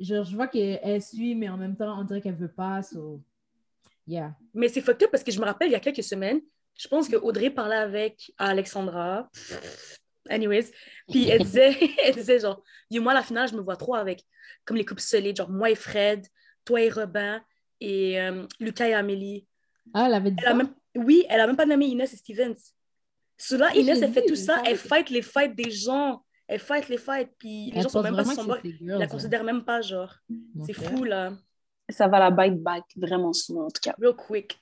[0.00, 3.20] Genre, je vois qu'elle suit, mais en même temps, on dirait qu'elle veut pas, so.
[4.06, 4.34] Yeah.
[4.52, 6.40] Mais c'est fucked up parce que je me rappelle, il y a quelques semaines,
[6.76, 9.30] je pense que Audrey parlait avec Alexandra.
[10.28, 10.70] Anyways.
[11.10, 14.22] Puis elle disait, elle disait genre, moi, à la finale, je me vois trop avec
[14.64, 16.26] comme les couples solides, genre moi et Fred,
[16.64, 17.42] toi et Robin,
[17.80, 19.46] et euh, Lucas et Amélie.
[19.92, 20.56] Ah, elle avait dit Elle a ça?
[20.56, 20.74] même...
[20.96, 22.54] Oui, elle a même pas nommé Inès et Stevens.
[23.36, 26.22] Cela, Oui, Inès, elle fait tout ça, elle fight les fights des gens.
[26.46, 28.58] Elle fight les fights, puis les Elle gens sont même pas son bord.
[28.62, 29.08] girls, la hein.
[29.08, 30.14] considèrent même pas, genre.
[30.66, 31.32] C'est fou, là.
[31.88, 33.94] Ça va la bite back vraiment souvent, en tout cas.
[33.98, 34.60] Real quick.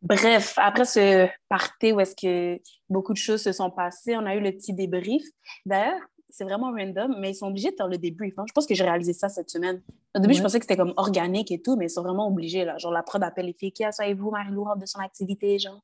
[0.00, 4.36] Bref, après ce party où est-ce que beaucoup de choses se sont passées, on a
[4.36, 5.24] eu le petit débrief.
[5.66, 8.38] D'ailleurs, c'est vraiment random, mais ils sont obligés de faire le débrief.
[8.38, 8.44] hein.
[8.48, 9.82] Je pense que j'ai réalisé ça cette semaine.
[10.14, 12.64] Au début, je pensais que c'était comme organique et tout, mais ils sont vraiment obligés.
[12.64, 12.76] Là.
[12.78, 15.80] Genre, la prod appelle les filles qui asseyez-vous, Marie-Lou de son activité, genre.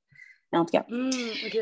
[0.52, 1.58] Mais en tout cas, ok.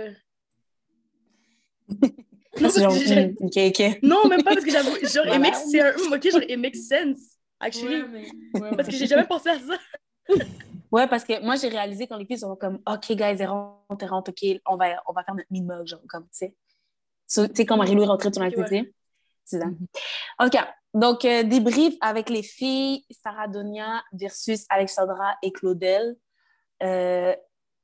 [2.61, 3.99] là, c'est genre, parce que j'ai- hmm, OK, OK.
[4.03, 5.37] Non, même pas parce que j'avoue, genre, Voilà.
[5.37, 8.03] it makes, c'est un ok, genre, it makes sense, actually.
[8.03, 8.09] Ouais,
[8.55, 9.79] mais- ouais, Parce que j'ai jamais pensé à ça.
[10.93, 13.97] Ouais, parce que moi, j'ai réalisé quand les filles sont comme, OK, guys, elles rentrent,
[14.03, 16.55] elles rentrent, OK, on va, on va faire notre mid-mug, genre, comme, tu sais.
[17.33, 18.95] So, tu sais, de son Ok, activité.
[19.47, 19.65] C'est ça.
[19.65, 19.87] Mhm.
[20.45, 20.59] OK.
[20.93, 26.15] Donc, euh, débrief avec les filles, Sarah Donia versus Alexandra et Claudel.
[26.83, 27.35] Euh,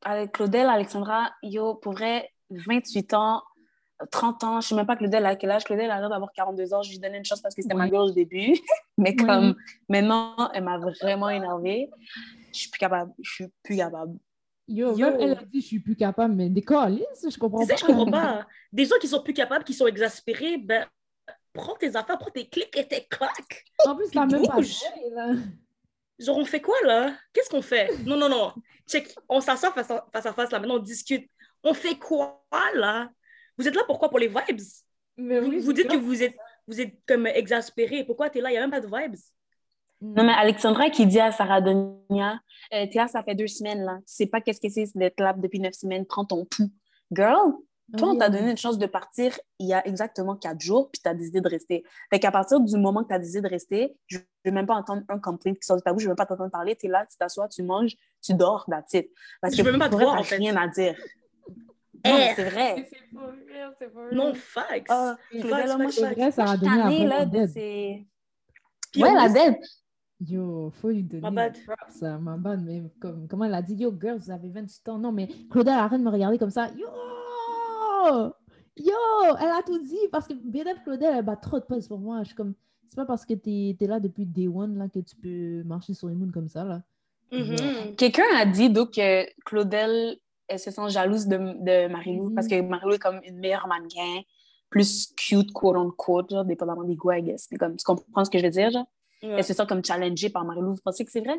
[0.04, 3.42] avec Claudel, Alexandra, yo, pour vrai, 28 ans,
[4.10, 5.64] 30 ans, je sais même pas Claudel à quel âge.
[5.64, 6.82] Claudel a l'air d'avoir 42 ans.
[6.82, 8.52] Je lui donnais une chance parce que c'était ma girl au début.
[8.98, 9.56] Mais comme
[9.88, 11.88] maintenant, elle m'a vraiment énervée.
[12.52, 13.12] Je suis plus capable.
[13.22, 14.18] Je suis plus capable.
[14.68, 15.10] Yo, Yo.
[15.10, 17.76] même elle a dit je suis plus capable, mais des calices, je comprends pas.
[17.76, 18.46] ça, je comprends pas.
[18.72, 20.86] Des gens qui sont plus capables, qui sont exaspérés, ben,
[21.54, 23.64] prends tes affaires, prends tes clics et tes claques.
[23.86, 24.76] En plus, t'as même pas bouge.
[25.12, 25.32] là.
[26.18, 27.16] Genre, on fait quoi, là?
[27.32, 27.96] Qu'est-ce qu'on fait?
[28.04, 28.52] Non, non, non.
[28.86, 29.14] Check.
[29.28, 30.58] On s'assoit face à, face à face, là.
[30.58, 31.30] Maintenant, on discute.
[31.62, 32.42] On fait quoi,
[32.74, 33.08] là?
[33.56, 34.10] Vous êtes là pourquoi?
[34.10, 34.60] Pour les vibes?
[35.16, 38.04] Mais Vous, oui, vous dites que vous êtes, vous êtes comme exaspéré.
[38.04, 38.50] Pourquoi t'es là?
[38.50, 39.16] Il n'y a même pas de vibes.
[40.00, 42.40] Non, mais Alexandra qui dit à Sarah Donia,
[42.72, 43.96] euh, t'es là, ça fait deux semaines, là.
[43.98, 46.06] Tu sais pas qu'est-ce que c'est d'être là depuis neuf semaines.
[46.06, 46.70] Prends ton pouls.
[47.10, 47.52] Girl,
[47.96, 51.00] toi, on t'a donné une chance de partir il y a exactement quatre jours, puis
[51.02, 51.82] tu as décidé de rester.
[52.12, 54.66] Fait qu'à partir du moment que tu as décidé de rester, je ne veux même
[54.66, 56.50] pas entendre un complaint qui sort de ta bouche, je ne veux même pas t'entendre
[56.50, 56.76] parler.
[56.76, 59.10] Tu es là, tu t'assois, tu manges, tu dors, that's it.
[59.40, 60.36] Parce Je que veux même pas te vrai, voir, en fait.
[60.36, 60.94] rien à dire?
[62.04, 62.08] Eh.
[62.10, 62.88] Non, mais c'est vrai.
[62.90, 64.14] C'est pas vrai, c'est pas vrai.
[64.14, 64.84] Non, fax.
[64.90, 66.14] Ah, facts.
[66.14, 68.06] vrai, ça a donné là, la de ces...
[68.92, 69.56] Puis Ouais, la dead.
[70.20, 71.52] Yo, faut lui donner My bad.
[71.54, 74.48] des props, hein, ma bad, mais comme, comment elle a dit, yo, girls, vous avez
[74.48, 74.98] 28 ans.
[74.98, 76.68] Non, mais Claudel arrête de me regarder comme ça.
[76.76, 76.86] Yo!
[78.76, 78.92] Yo!
[79.40, 82.18] Elle a tout dit parce que bien Claudel, elle bat trop de points pour moi.
[82.22, 82.54] Je suis comme,
[82.88, 83.50] c'est pas parce que tu
[83.80, 86.64] es, là depuis day one là, que tu peux marcher sur les moons comme ça.
[86.64, 86.82] là.
[87.32, 87.94] Mhm.
[87.96, 90.16] Quelqu'un a dit donc que Claudel
[90.50, 92.34] elle se sent jalouse de, de Marilou Mhm.
[92.34, 94.22] parce que Marilou est comme une meilleure mannequin,
[94.70, 97.48] plus cute, quote unquote, genre, dépendamment des goûts, I guess.
[97.58, 98.86] Comme, tu comprends ce que je veux dire, genre?
[99.22, 99.30] Ouais.
[99.38, 100.74] Elle se sent comme challengée par Marilou.
[100.74, 101.38] Vous pensez que c'est vrai?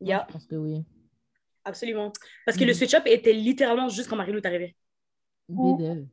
[0.00, 0.84] Yeah, Je pense que oui.
[1.64, 2.12] absolument.
[2.44, 2.74] Parce que le Mhm.
[2.74, 4.76] switch-up était littéralement juste quand Marie-Lou est arrivée.
[5.48, 6.08] Bidel.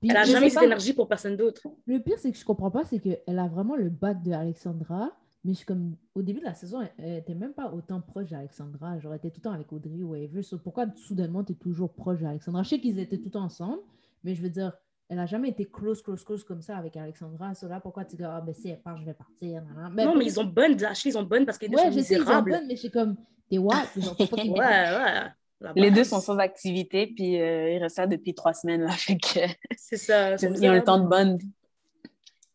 [0.00, 1.62] Puis, Elle a je jamais eu cette énergie pour personne d'autre.
[1.86, 5.10] Le pire, c'est que je comprends pas, c'est qu'elle a vraiment le bac de Alexandra,
[5.44, 8.00] mais je suis comme, au début de la saison, elle, elle était même pas autant
[8.00, 8.98] proche d'Alexandra.
[9.00, 10.42] Genre, elle était tout le temps avec Audrey ou.
[10.42, 12.62] So, pourquoi soudainement tu es toujours proche d'Alexandra?
[12.62, 13.80] Je sais qu'ils étaient tout le temps ensemble,
[14.22, 14.72] mais je veux dire,
[15.08, 17.54] elle a jamais été close, close, close comme ça avec Alexandra.
[17.54, 19.62] So, là, pourquoi tu dis, ah, ben si elle part, je vais partir.
[19.96, 21.98] non, mais ils ont bonne, Ashley, ils ont bonne parce que les deux Ouais, sont
[21.98, 23.16] je sais, ils ont bonne, mais je suis comme,
[23.50, 23.86] t'es what?
[23.96, 25.72] Genre, Ouais, ouais.
[25.74, 28.82] Les deux sont sans activité, puis euh, ils restent là depuis trois semaines.
[28.82, 29.40] Là, fait que,
[29.76, 30.34] C'est ça.
[30.42, 31.38] ils ont le temps de bond.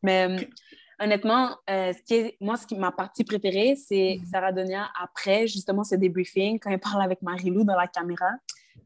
[0.03, 0.45] Mais euh,
[0.99, 4.25] honnêtement, euh, ce qui est, moi, ce qui, ma partie préférée, c'est Mhm.
[4.25, 8.29] Sarah Donia après, justement, ce débriefing, quand elle parle avec Marie-Lou dans la caméra.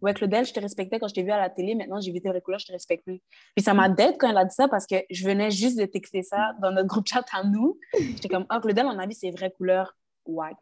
[0.01, 2.21] Ouais, Claudel, je te respectais quand je t'ai vu à la télé, maintenant j'ai vu
[2.21, 3.19] tes vraies couleurs, je te respecte plus.
[3.55, 5.85] Puis ça m'a dead quand elle a dit ça parce que je venais juste de
[5.85, 7.79] texter ça dans notre groupe chat à nous.
[7.99, 9.95] J'étais comme, ah, Claudel, on a vu ses vraies couleurs,
[10.25, 10.57] whack.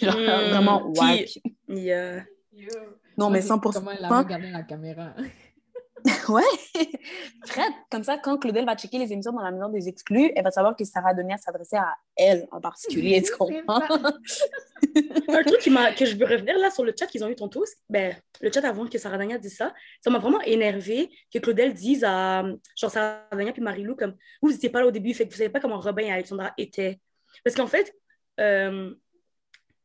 [0.00, 1.38] Genre, Mm, vraiment whack.
[1.68, 2.24] Yeah.
[3.18, 3.72] Non, mais c'est 100%.
[3.72, 5.14] Comment elle a regardé la caméra?
[6.28, 6.42] Ouais,
[7.46, 10.44] Fred, comme ça, quand Claudel va checker les émissions dans la maison des exclus, elle
[10.44, 13.80] va savoir que Sarah Donia s'adressait à elle en particulier, tu comprends?
[15.28, 17.64] Un truc qui que je veux revenir là sur le chat qu'ils ont eu tantôt,
[17.88, 21.72] ben, le chat avant que Sarah Dania dise ça, ça m'a vraiment énervé que Claudel
[21.72, 22.44] dise à
[22.76, 25.38] genre Sarah Dania puis Marie-Lou comme vous n'étiez pas là au début, fait que vous
[25.38, 27.00] savez pas comment Robin et Alexandra étaient.
[27.44, 27.92] Parce qu'en fait,
[28.40, 28.94] euh,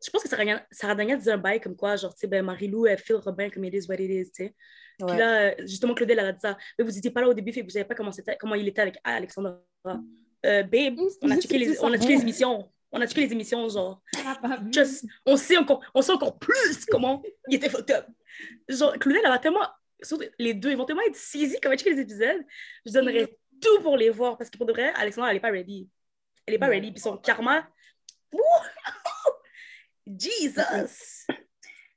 [0.03, 2.27] je pense que Sarah, Dania- Sarah Dania disait un bail comme quoi, genre, tu sais,
[2.27, 4.55] ben, Marie-Lou, elle file Robin comme it is what it is, tu sais.
[5.07, 6.57] Puis là, euh, justement, Claudel, elle a dit ça.
[6.77, 8.67] Mais vous n'étiez pas là au début, fait que vous savez pas comment, comment il
[8.67, 9.59] était avec Alexandra.
[10.45, 12.71] Euh, babe, on a, checké les, on a checké les émissions.
[12.91, 14.01] On a checké les émissions, genre.
[14.71, 18.05] Just- on, sait encore, on sait encore plus comment il était fucked up.
[18.67, 19.67] Genre, Claudel, elle va tellement.
[20.01, 22.43] surtout les deux, ils vont tellement être saisis quand on va checker les épisodes.
[22.85, 25.51] Je donnerais tout pour les voir parce que pour de vrai, Alexandra, elle n'est pas
[25.51, 25.87] ready.
[26.45, 26.91] Elle n'est pas ready.
[26.91, 27.67] Puis son karma.
[30.07, 31.25] Jesus!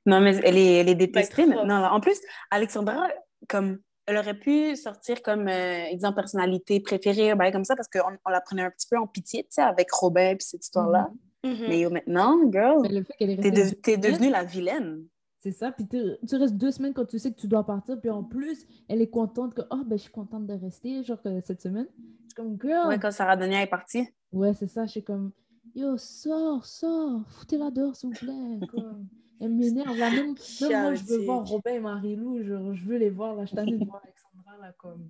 [0.05, 1.79] Non, mais elle est, elle est détestée maintenant.
[1.79, 1.93] là.
[1.93, 2.19] En plus,
[2.51, 3.07] Alexandra,
[3.49, 8.17] comme, elle aurait pu sortir comme, euh, exemple, personnalité préférée, ben, comme ça, parce qu'on
[8.25, 11.09] on la prenait un petit peu en pitié, tu sais, avec Robin et cette histoire-là.
[11.43, 11.65] Mhm.
[11.67, 15.05] Mais yo, maintenant, girl, Mais t'es, de- devenue la vilaine.
[15.39, 18.09] C'est ça, puis tu restes deux semaines quand tu sais que tu dois partir, puis
[18.09, 21.39] en plus, elle est contente que, oh, ben, je suis contente de rester, genre, que
[21.41, 21.85] cette semaine.
[21.97, 22.87] Je suis comme, girl.
[22.87, 24.07] Ouais, quand Sarah Donia est partie.
[24.31, 25.31] Ouais, c'est ça, je suis comme,
[25.75, 28.67] yo, sors, sors, foutez-la dehors, s'il vous plaît.
[28.69, 29.07] Comme,
[29.39, 32.97] elle m'énerve, là, même, même moi, je veux voir Robin et Marie-Lou, genre, je veux
[32.97, 35.09] les voir, là, je t'amène de voir Alexandra, là, comme.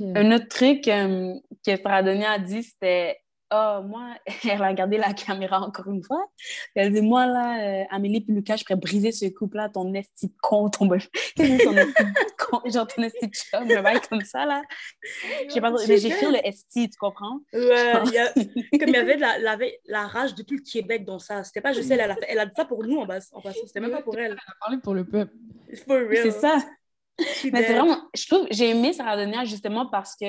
[0.00, 1.34] Un autre truc euh,
[1.66, 3.18] que Sarah Donia a dit, c'était
[3.52, 4.14] Ah, moi,
[4.48, 6.24] elle a regardé la caméra encore une fois.
[6.74, 10.28] Elle dit Moi, là, euh, Amélie puis Lucas, je pourrais briser ce couple-là, ton esti
[10.28, 13.82] de con, ton Qu'est-ce que ton esti de con, genre ton esti de chum, le
[13.82, 14.62] bail comme ça, là?
[15.60, 17.40] Pas, mais j'ai fait le esti, tu comprends?
[17.52, 18.32] Ouais, il y a-
[18.78, 21.42] comme il y avait de la, la, la rage depuis le Québec dans ça.
[21.42, 23.18] C'était pas juste elle, elle a, fait- elle a dit ça pour nous en, bas,
[23.32, 23.66] en passant.
[23.66, 24.32] C'était même pas pour elle.
[24.32, 25.32] Elle a parlé pour le peuple.
[25.86, 26.22] For real.
[26.22, 26.56] C'est ça.
[27.52, 30.24] Mais c'est vraiment, je trouve, j'ai aimé Sarah Donia justement parce que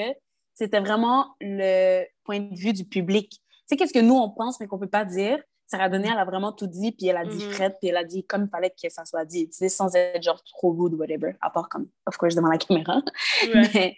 [0.54, 3.30] c'était vraiment le point de vue du public.
[3.32, 5.42] Tu sais, qu'est-ce que nous, on pense, mais qu'on peut pas dire?
[5.68, 7.52] Sarah Donia, elle a vraiment tout dit, puis elle a dit Mhm.
[7.54, 9.96] Fred, puis elle a dit comme il fallait que ça soit dit, tu sais, sans
[9.96, 13.02] être genre trop rude ou whatever, à part comme, of course, devant la caméra.
[13.54, 13.62] Ouais.
[13.74, 13.98] Mais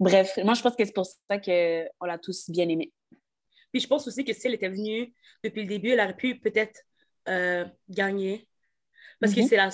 [0.00, 2.92] bref, moi, je pense que c'est pour ça qu'on l'a tous bien aimé.
[3.72, 6.38] Puis je pense aussi que si elle était venue depuis le début, elle aurait pu
[6.40, 6.80] peut-être
[7.28, 8.48] euh, gagner.
[9.20, 9.46] Parce que Mhm.
[9.46, 9.70] c'est la.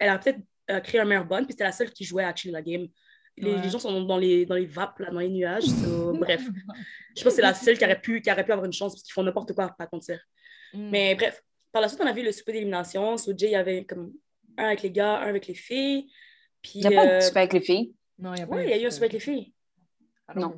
[0.00, 0.38] Elle a peut-être
[0.70, 2.86] euh, créé un meilleur bond, puis c'était la seule qui jouait actually la game.
[3.36, 3.62] Les, Ouais.
[3.62, 5.64] les gens sont dans les, dans les vapes, là, dans les nuages.
[5.64, 6.42] so, bref,
[7.16, 8.92] je pense que c'est la seule qui aurait pu, qui aurait pu avoir une chance,
[8.94, 10.20] parce qu'ils font n'importe quoi, pas mentir.
[10.74, 10.90] Mm.
[10.90, 13.16] Mais bref, par la suite, on a vu le souper d'élimination.
[13.16, 14.12] So, Jay, il y avait comme
[14.58, 16.10] un avec les gars, un avec les filles.
[16.60, 16.72] Puis.
[16.80, 17.94] Il n'y a pas euh, de super avec les filles?
[18.18, 19.52] Non, il y a pas Ouais, il y a eu un souper avec les filles.
[20.36, 20.54] Non.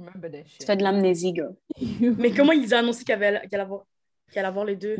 [0.58, 1.54] Tu fais de l'amnésie, girl.
[2.18, 3.84] Mais comment ils ont annoncé qu'il y avait- qu'il allait avoir,
[4.30, 4.96] qu'il allait avoir les deux?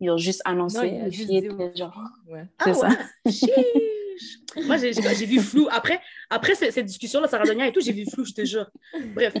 [0.00, 0.90] Ils ont juste annoncé.
[0.92, 1.98] Non, les filles étaient genre.
[2.26, 2.44] Ouais.
[2.64, 2.88] C'est ça.
[2.88, 3.32] ouais?
[3.32, 4.38] Chiche.
[4.66, 5.68] Moi, j'ai j'ai- j'ai vu flou.
[5.70, 8.70] Après, après cette, discussion-là, Sarah Donia et tout, j'ai vu flou, je te jure.
[9.14, 9.34] Bref.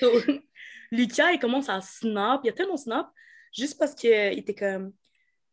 [0.00, 0.10] So,
[0.90, 2.40] Lucas, il commence à snap.
[2.44, 3.10] Il y a tellement snap,
[3.56, 4.92] juste parce qu'il était comme...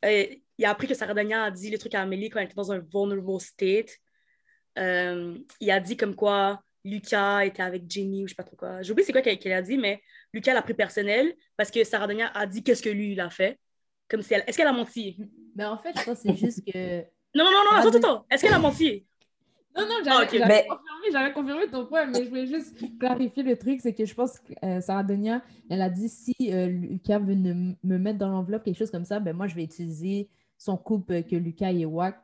[0.05, 0.25] euh,
[0.57, 2.55] il a appris que Sarah Donia a dit les trucs à Amélie quand elle était
[2.55, 3.91] dans un vulnerable state.
[4.77, 8.55] Euh, il a dit comme quoi Lucas était avec Jenny ou je sais pas trop
[8.55, 8.81] quoi.
[8.81, 10.01] J'ai oublié c'est quoi qu'elle a dit, mais
[10.33, 13.29] Lucas l'a pris personnel parce que Sarah Donia a dit qu'est-ce que lui, il a
[13.29, 13.59] fait.
[14.09, 14.43] Comme si elle...
[14.47, 15.17] Est-ce qu'elle a menti?
[15.55, 17.01] Mais en fait, je pense que c'est juste que.
[17.35, 18.25] Non, non, non, non, attends, attends.
[18.29, 19.05] Est-ce qu'elle a menti?
[19.77, 20.29] Non, non, j'avais Ah, ok.
[20.37, 23.79] j'avais Ben- confirmé, j'avais confirmé ton point, mais je voulais juste clarifier le truc.
[23.81, 27.35] C'est que je pense que euh, Sarah Donia, elle a dit si euh, Lucas veut
[27.35, 30.27] ne- me mettre dans l'enveloppe, quelque chose comme ça, ben moi, je vais utiliser
[30.57, 32.19] son couple que Lucas est wack.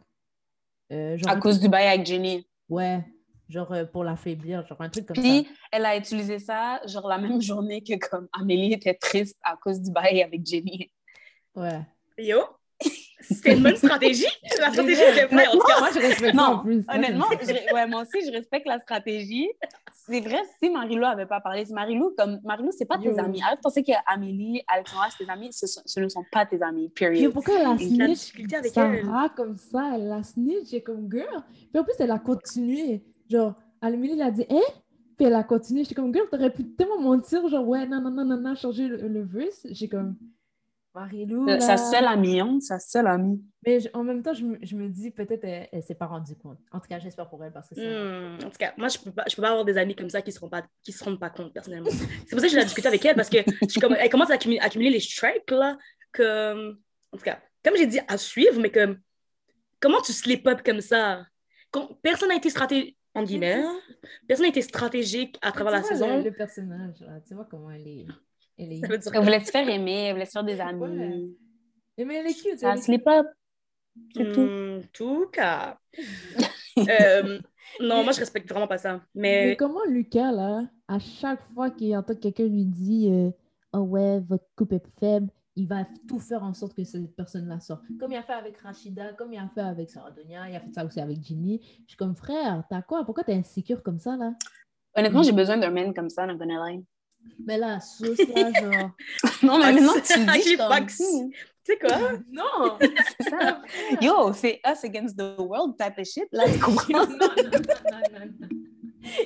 [0.91, 2.45] Euh, À cause du bail avec Jenny.
[2.67, 3.03] Ouais,
[3.47, 5.49] genre euh, pour l'affaiblir, genre un truc comme Puis, ça.
[5.71, 9.81] elle a utilisé ça, genre, la même journée que comme Amélie était triste à cause
[9.81, 10.91] du bail avec Jenny.
[11.55, 11.79] Ouais.
[12.17, 12.39] Yo,
[13.31, 14.25] c'était une bonne stratégie.
[14.59, 15.79] La stratégie était vraie, en tout cas.
[15.79, 16.83] Moi, je respecte en Non, plus.
[16.93, 19.47] Honnêtement, je- ouais, moi aussi, je respecte la stratégie.
[20.07, 23.19] C'est vrai, si Marilou avait pas parlé, si Marilou, comme Marilou, c'est pas tes Yo.
[23.19, 23.41] amis.
[23.41, 25.51] Arrête de penser qu'Amélie, Alexandra, c'est tes amis.
[25.51, 27.33] Ce, sont- ce ne sont pas tes amis, period.
[27.33, 29.03] pourquoi elle a snitch difficulté avec elle.
[29.05, 29.93] Sarah comme ça?
[29.95, 31.43] Elle a snitch, j'ai comme girl.
[31.71, 33.03] Puis en plus, elle a continué.
[33.29, 34.59] Genre, Amélie, elle a dit, hein?
[35.17, 35.83] Puis elle a continué.
[35.83, 37.47] J'étais comme girl, t'aurais pu tellement mentir.
[37.47, 39.65] Genre, ouais, non, non, non, non, non, changer le, le verse.
[39.71, 40.15] J'ai comme,
[41.49, 43.43] Euh, Sa seule amie, hein, sa seule amie.
[43.65, 46.05] Mais je- en même temps, je, me- je me dis, peut-être elle, elle s'est pas
[46.05, 46.59] rendue compte.
[46.71, 47.81] En tout cas, j'espère pour elle parce que c'est.
[47.85, 50.09] Hmm, en tout cas, moi, je peux pas, je peux pas avoir des amis comme
[50.09, 51.89] ça qui ne se, rendent pas- qui se rendent pas compte, personnellement.
[51.89, 53.37] C'est pour ça que j'ai discuté avec elle, parce que
[53.69, 55.77] je comme, elle commence à accumuler, accumuler les strikes, là,
[56.11, 58.99] que, en tout cas, comme j'ai dit, à suivre, mais comme,
[59.79, 61.25] comment tu slip up comme ça?
[61.71, 63.79] Quand, personne n'a été stratégique, en guillemets, hein.
[64.27, 66.17] personne n'a été stratégique à travers la Tu vois saison.
[66.19, 68.05] Le, le personnage, là, tu vois comment elle est.
[68.57, 68.85] Elle est.
[68.85, 70.81] Voulait se faire aimer, elle voulait se faire des amis.
[70.81, 72.05] Ouais.
[72.05, 72.61] Mais elle est cute.
[72.63, 73.27] Elle slip up.
[74.13, 74.41] C'est tout.
[74.41, 75.77] Hmm, tout cas.
[76.77, 77.39] Euh,
[77.79, 79.01] non, moi, je respecte vraiment pas ça.
[79.15, 83.31] Mais Mais, comment Lucas, là, à chaque fois qu'il entend quelqu'un lui dit euh,
[83.71, 87.59] Oh ouais, votre coupe est faible, il va tout faire en sorte que cette personne-là
[87.61, 87.83] sorte.
[87.97, 90.59] Comme il a fait avec Rachida, comme il a fait avec Sarah Donia, il a
[90.59, 91.61] fait ça aussi avec Ginny.
[91.83, 93.05] Je suis comme frère, t'as quoi?
[93.05, 94.33] Pourquoi t'es insécure comme ça, là?
[94.95, 96.83] Honnêtement, j'ai besoin d'un man comme ça, dans Gonna Line.
[97.45, 98.91] Mais là, sauce, là, genre.
[99.43, 101.99] Non, mais maintenant, tu le dis, je hmm, tu sais quoi?
[102.31, 102.79] non
[103.19, 103.61] ça.
[104.01, 107.05] Yo, c'est us against the world type of shit, là, tu non, comprends?
[107.07, 108.49] non, non, non, non, non.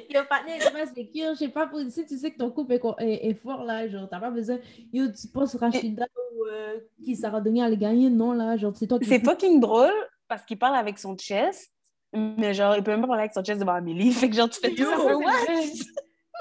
[0.10, 1.34] Yo, partner, c'est pas sécure.
[1.34, 3.88] Je sais pas, pour- si tu sais que ton couple est, est, est fort, là,
[3.88, 4.60] genre, t'as pas besoin.
[4.92, 8.10] Yo, tu penses Rachida ou euh, qui Sarah Donia allait gagner?
[8.10, 9.06] Non, là, genre, c'est toi qui.
[9.06, 9.94] C'est fucking drôle
[10.28, 11.72] parce qu'il parle avec son chest,
[12.14, 14.12] mais genre, il peut même pas parler avec son chest devant Amélie.
[14.12, 15.24] Fait que genre, tu fais tout Yo, ça what?
[15.24, 15.66] vrai.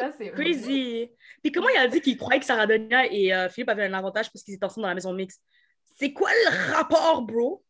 [0.01, 0.45] Ça, c'est vrai.
[0.45, 1.11] Crazy.
[1.43, 3.95] Puis comment il a dit qu'il croyait que Sarah Donia et euh, Philippe avaient un
[3.95, 5.43] avantage parce qu'ils étaient ensemble dans la maison mixte?
[5.97, 7.63] C'est quoi le rapport, bro?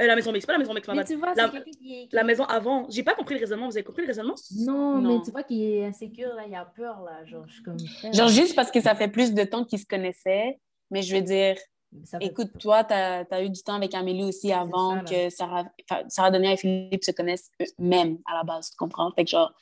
[0.00, 2.22] Euh, la maison mixte, pas la maison mixte, ma Mais tu vois, La- qui La
[2.22, 2.86] maison avant.
[2.90, 3.66] J'ai pas compris le raisonnement.
[3.66, 4.34] Vous avez compris le raisonnement?
[4.58, 5.18] Non, Non.
[5.18, 7.24] mais tu vois qu'il est insécure, là, il a peur, là.
[7.24, 7.78] Genre, je suis comme.
[8.12, 10.60] Genre, juste parce que ça fait plus de temps qu'ils se connaissaient.
[10.90, 11.56] Mais je veux dire,
[12.04, 15.64] fait- écoute, toi, tu as, eu du temps avec Amélie aussi avant ça, que Sarah,
[16.08, 19.10] Sarah Donia et Philippe se connaissent eux-mêmes à la base, tu comprends?
[19.12, 19.52] Fait que genre,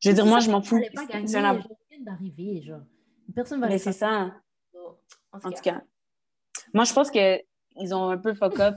[0.00, 0.80] je veux dire, moi, je m'en fous.
[0.94, 1.06] Pas
[2.00, 2.82] d'arriver, genre.
[3.34, 4.32] Personne va Mais c'est ça.
[5.32, 5.82] En En tout cas,
[6.72, 8.76] moi, je pense qu'ils ont un peu fuck up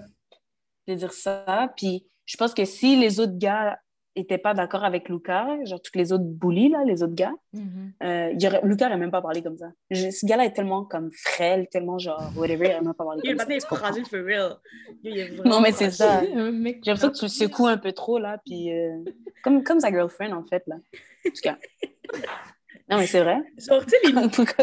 [0.87, 1.71] de dire ça.
[1.77, 3.79] Puis je pense que si les autres gars
[4.17, 7.93] n'étaient pas d'accord avec Lucas, genre tous les autres bullies, là, les autres gars, Mhm.
[8.03, 9.67] euh, il aurait, Lucas n'aurait même pas parlé comme ça.
[9.89, 13.21] Je- ce gars-là est tellement comme frêle, tellement genre whatever, il n'aurait même pas parlé
[13.21, 13.35] comme ça.
[13.45, 14.55] matin est fragile for real.
[15.03, 16.21] Il Non, mais c'est ça.
[16.33, 18.97] J'ai l'impression que tu le secoues un peu trop, là, puis euh,
[19.43, 20.75] comme, comme sa girlfriend, en fait, là.
[20.75, 21.57] En tout cas.
[22.89, 23.37] Non, mais c'est vrai.
[23.57, 23.91] Genre, tu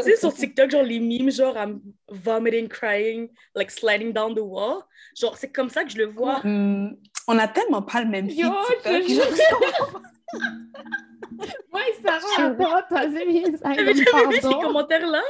[0.03, 1.81] sais, sur TikTok, genre les mimes, genre I'm
[2.11, 4.83] vomiting, crying, like sliding down the wall.
[5.19, 6.41] Genre, c'est comme ça que je le vois.
[6.45, 6.95] Hum,
[7.29, 9.03] on a tellement pas le même feed Yo, TikTok.
[9.03, 10.03] je Genre,
[11.71, 15.23] Moi et Sarah, partagé mes T'avais jamais vu ces commentaires-là?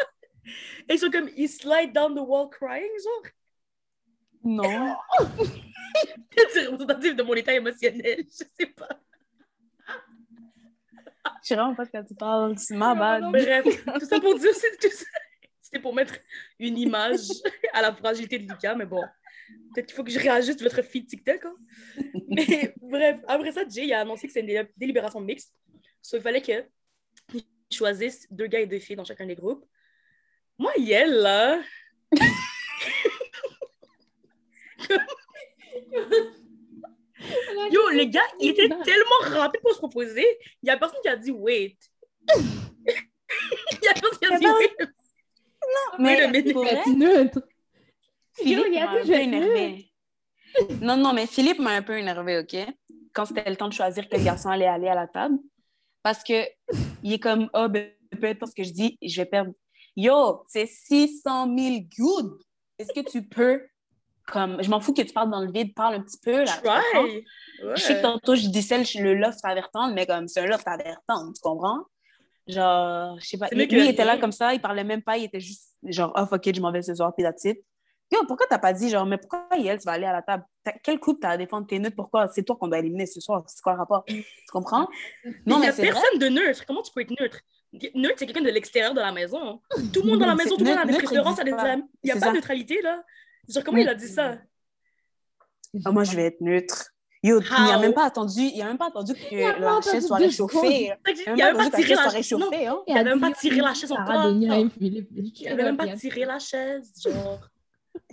[0.88, 3.32] Et ils sont comme, ils slide down the wall crying, genre.
[4.44, 4.96] Non.
[6.52, 8.88] C'est représentatif de mon état émotionnel, je sais pas.
[11.42, 12.56] Je sais vraiment pas de quoi tu parles.
[12.58, 13.22] C'est ma bad.
[13.22, 15.04] non, Bref, tout ça pour dire, c'est tout ça.
[15.60, 16.14] C'était pour mettre
[16.58, 17.26] une image
[17.74, 19.02] à la fragilité de Lucas, mais bon.
[19.74, 21.44] Peut-être qu'il faut que je réajuste votre feed TikTok.
[21.44, 21.56] hein.
[22.28, 25.52] Mais bref, après ça, Jay il a annoncé que c'est une délib- délibération mixte.
[26.02, 26.66] So, il fallait qu'ils
[27.72, 29.64] choisissent deux gars et deux filles dans chacun des groupes.
[30.58, 31.60] Moi, Yel, là.
[37.70, 40.24] Yo, les gars, ils étaient tellement rapides pour se proposer.
[40.62, 41.76] Il n'y a personne qui a dit wait.
[42.36, 42.44] Il
[43.82, 44.76] y a personne qui a dit wait.
[45.98, 46.52] Mais minute.
[46.52, 47.42] pour vrai, Être neutre.
[48.42, 49.92] Philippe m'a un peu je vais énervé.
[50.80, 52.56] Non, non, mais Philippe m'a un peu énervé, OK?
[53.12, 55.38] Quand c'était le temps de choisir quel garçon allait aller à la table.
[56.02, 56.44] Parce que
[57.02, 59.52] il est comme, oh, ben, peu importe ce que je dis, je vais perdre.
[59.96, 62.38] Yo, c'est 600 000 good.
[62.78, 63.66] Est-ce que tu peux,
[64.26, 66.60] comme, je m'en fous que tu parles dans le vide, parle un petit peu, là.
[67.74, 70.66] Je sais que tantôt, je disais le, le loft avertant, mais comme c'est un loft
[70.66, 71.80] avertant, tu comprends?
[72.46, 73.48] Genre, je sais pas.
[73.50, 76.24] Lui, il était là comme ça, il parlait même pas, il était juste genre, oh
[76.26, 77.58] fuck it, je m'en vais ce soir, puis that's it.
[78.10, 80.44] Yo, pourquoi t'as pas dit, genre, mais pourquoi elle, tu vas aller à la table?
[80.82, 81.96] Quel couple t'as à défendre tes neutres?
[81.96, 82.28] Pourquoi?
[82.28, 83.44] C'est toi qu'on doit éliminer ce soir.
[83.46, 84.04] C'est quoi le rapport?
[84.06, 84.88] Tu comprends?
[85.44, 85.92] Non, mais a c'est vrai.
[85.92, 86.64] personne de neutre.
[86.66, 87.40] Comment tu peux être neutre?
[87.94, 89.60] Neutre, c'est quelqu'un de l'extérieur de la maison.
[89.92, 91.38] Tout le monde dans la maison, tout le monde a des neutre préférences.
[91.38, 91.44] Il
[92.04, 92.30] n'y a pas ça.
[92.30, 93.02] de neutralité, là.
[93.46, 94.38] Genre, comment il a dit ça?
[95.84, 96.92] Ah, moi, je vais être neutre.
[97.22, 100.18] Yo, il n'a même pas attendu, il a même pas attendu que la chaise soit
[100.18, 100.92] réchauffée.
[101.06, 102.82] Il Il n'y a a même pas tiré chaise la hein.
[102.86, 104.30] Il avait même pas tiré la chaise encore.
[104.30, 107.40] Il avait même pas tiré la chaise, genre.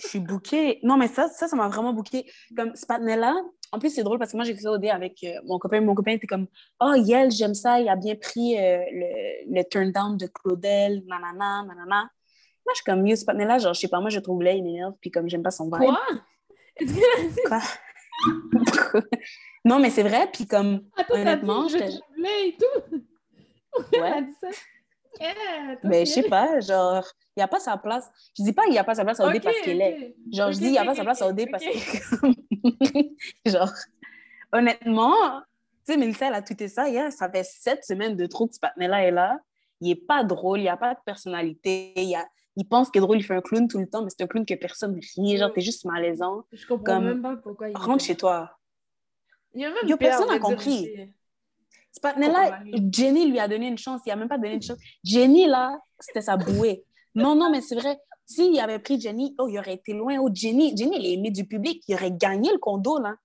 [0.01, 0.79] Je suis bouquée.
[0.83, 2.29] Non, mais ça, ça, ça m'a vraiment bouquée.
[2.55, 3.35] Comme ce patinet-là,
[3.71, 5.81] en plus, c'est drôle parce que moi, j'ai fait au dé avec euh, mon copain.
[5.81, 6.47] Mon copain était comme
[6.79, 7.79] Oh, Yel, j'aime ça.
[7.79, 12.09] Il a bien pris euh, le, le turn down de Claudel, nanana, nanana.
[12.65, 14.63] Moi, je suis comme ce patinet-là, genre, je sais pas, moi, je trouve là, il
[14.63, 14.93] m'énerve.
[14.99, 15.77] Puis comme j'aime pas son vibe.
[15.77, 15.99] Quoi?
[17.47, 17.61] Quoi?
[19.65, 20.29] non, mais c'est vrai.
[20.31, 23.01] Puis comme, Attends, t'as Honnêtement, dit, je et tout.
[23.93, 24.47] Elle a dit ça.
[25.19, 27.05] Yeah, Mais je sais pas, genre,
[27.35, 28.09] il n'y a pas sa place.
[28.37, 30.15] Je dis pas qu'il n'y a pas sa place à OD Ok, parce qu'elle est.
[30.31, 31.71] Genre, je dis, il n'y a pas sa place à OD parce que.
[33.49, 33.71] genre,
[34.51, 35.41] honnêtement,
[35.85, 37.11] tu sais, Mélissa, elle a tweeté ça hier.
[37.11, 39.39] Ça fait sept semaines de trop que ce patinet-là est là.
[39.81, 41.93] Il n'est pas drôle, il n'y a pas de personnalité.
[41.95, 42.25] Il, a...
[42.55, 44.27] il pense qu'il est drôle, il fait un clown tout le temps, mais c'est un
[44.27, 45.37] clown que personne rit.
[45.37, 46.45] Genre, t'es juste malaisant.
[46.51, 47.77] Je comprends Comme- même pas pourquoi il.
[47.77, 48.57] Rentre chez toi.
[49.53, 50.55] Il y a même Yo, personne n'a compris.
[50.57, 51.09] aussi.
[51.95, 52.59] Ce patinet-là,
[52.91, 54.01] Jenny lui a donné une chance.
[54.05, 54.77] Il n'a même pas donné une chance.
[55.03, 56.83] Jenny, là, c'était sa bouée.
[57.13, 57.97] Non, non, mais c'est vrai.
[58.25, 60.17] S'il avait pris Jenny, oh, il aurait été loin.
[60.19, 61.81] Oh, Jenny, Jenny, il est aimé du public.
[61.87, 63.15] Il aurait gagné le condo, là.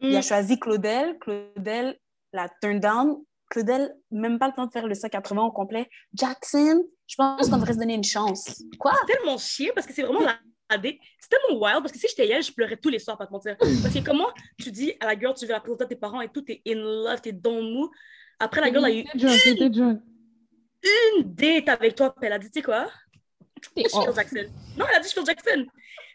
[0.00, 0.22] Il a Mm.
[0.22, 1.18] choisi Claudel.
[1.18, 1.98] Claudel
[2.32, 3.22] la turn down.
[3.50, 5.88] Claudel, même pas le temps de faire le 180 au complet.
[6.14, 8.62] Jackson, je pense qu'on devrait se donner une chance.
[8.78, 8.92] Quoi?
[9.06, 10.38] C'est tellement chier parce que c'est vraiment la
[10.82, 13.32] C'est tellement wild parce que si j'étais elle, je pleurais tous les soirs, pas te
[13.32, 13.56] mentir.
[13.58, 16.20] Parce que comment tu dis à la girl, tu veux la présenter à tes parents
[16.20, 17.90] et tout, t'es in love, t'es dans le mou.
[18.38, 19.04] Après, la girl a eu
[20.82, 22.88] une date avec toi, puis elle a dit, tu sais quoi?
[23.62, 24.14] Je feel off.
[24.14, 24.44] Jackson.
[24.76, 25.66] Non, elle a dit, je feel Jackson.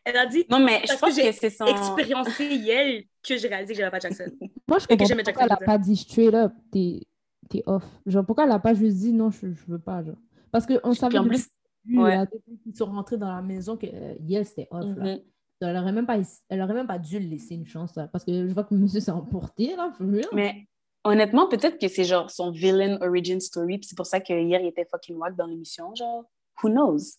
[0.06, 1.66] Elle a dit, Non, mais je Parce pense que que, j'ai c'est son.
[1.66, 4.26] expériencé Yel que j'ai réalisé que j'avais pas Jackson.
[4.68, 7.02] Moi, je que comprends j'aimais pas pourquoi elle a pas dit straight up, t'es
[7.50, 7.84] t'es off.
[8.06, 10.16] Genre, pourquoi elle a pas juste dit non, je, je veux pas, genre.
[10.52, 11.48] Parce qu'on savait en plus,
[11.90, 12.16] le début, ouais.
[12.16, 15.16] là, depuis qu'ils sont rentrés dans la maison que euh, Yes, c'était off, là.
[15.16, 15.22] mhm.
[15.62, 16.18] Elle aurait même pas,
[16.48, 18.74] elle aurait même pas dû le laisser une chance, là, parce que je vois que
[18.74, 19.92] monsieur s'est emporté, là,
[20.32, 20.68] mais
[21.04, 23.78] honnêtement, peut-être que c'est genre son villain origin story.
[23.78, 25.94] Puis c'est pour ça que hier, il était fucking wack dans l'émission.
[25.96, 26.24] Genre,
[26.64, 27.18] who knows?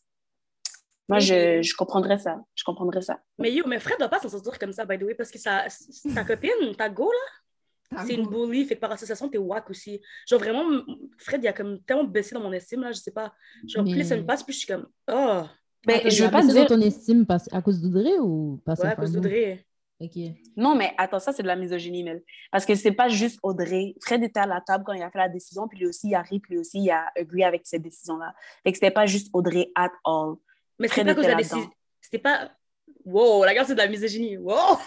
[1.09, 2.41] Moi, je, je comprendrais ça.
[2.55, 3.19] Je comprendrais ça.
[3.39, 5.39] Mais yo, mais Fred doit pas s'en sortir comme ça, by the way, parce que
[5.39, 5.67] sa,
[6.15, 7.19] ta copine, ta go, là,
[8.07, 10.01] c'est une bully, fait que par association, t'es whack aussi.
[10.29, 10.83] Genre vraiment,
[11.19, 13.33] Fred, il a comme tellement baissé dans mon estime, là, je sais pas.
[13.67, 15.43] Genre, Mais- plus ça me passe, plus je suis comme, oh,
[15.87, 16.67] Ben, Attends, je veux pas dire.
[16.67, 19.65] ton estime parce- à cause d'Audrey ou parce ouais, à cause d'Audrey.
[19.99, 20.15] Ok.
[20.57, 22.23] Non, mais attends, ça, c'est de la misogynie, Mel.
[22.51, 23.95] Parce que c'est pas juste Audrey.
[24.01, 26.15] Fred était à la table quand il a fait la décision, puis lui aussi, il
[26.15, 28.35] a ri, puis lui aussi, il a agree avec cette décision-là.
[28.63, 30.37] Fait que c'était pas juste Audrey at all.
[30.79, 31.71] Mais c'était Fred pas de la était décision.
[32.01, 32.51] C'était pas.
[33.05, 34.37] Wow, la gare, c'est de la misogynie.
[34.37, 34.55] Wow!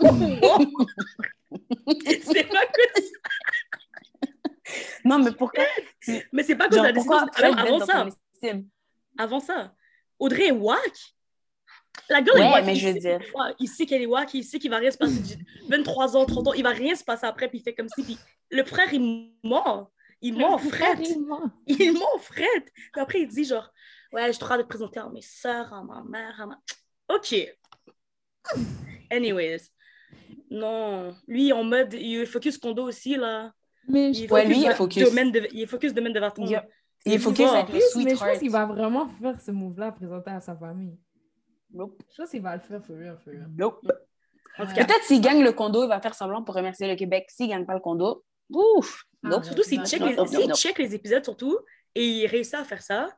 [0.00, 0.66] wow.
[2.22, 3.12] c'est pas à cause.
[5.04, 5.64] Non, mais pourquoi?
[6.32, 8.06] Mais c'est pas pourquoi Fred Alors, avant ça,
[9.18, 9.74] avant ça,
[10.18, 10.92] Audrey est whack.
[12.08, 12.64] La gueule Ouais, est whack.
[12.66, 14.76] mais il je veux sait dire- Il sait qu'elle est whack, il sait qu'il va
[14.78, 15.20] rien se passer.
[15.26, 15.38] J'ai
[15.68, 18.02] 23 ans, 30 ans, il va rien se passer après, puis il fait comme si.
[18.04, 18.18] Puis
[18.50, 19.90] le frère, il ment.
[20.20, 20.58] Il ment.
[20.58, 21.50] Carrément.
[21.66, 22.64] Il ment, Fred.
[22.92, 23.68] Puis après, il dit genre,
[24.12, 26.58] ouais, je trop de te présenter à mes soeurs, à ma mère, à ma.
[27.08, 27.34] Ok.
[29.10, 29.70] Anyways.
[30.50, 31.14] Non.
[31.26, 33.52] Lui, en mode, il est focus condo aussi, là.
[33.88, 35.04] Mais Il je est Ouais, lui, il est focus.
[35.08, 35.48] Domaine de...
[35.52, 36.44] Il est focus domaine de Verton.
[36.46, 36.66] Il, a-
[37.06, 40.30] il est focus avec le mais je pense qu'il va vraiment faire ce move-là, présenter
[40.30, 40.96] à sa famille.
[41.72, 42.02] Nope.
[42.12, 43.48] Je pense qu'il va le faire, for real, for real.
[43.56, 43.80] Nope.
[44.58, 47.26] Peut-être s'il gagne le condo, il va faire semblant pour remercier le Québec.
[47.28, 49.04] S'il gagne pas le condo, ouf!
[49.24, 49.44] Ah, Nope.
[49.44, 50.16] surtout s'il check, les...
[50.54, 51.58] check les épisodes, surtout,
[51.94, 53.08] et il réussit à faire ça,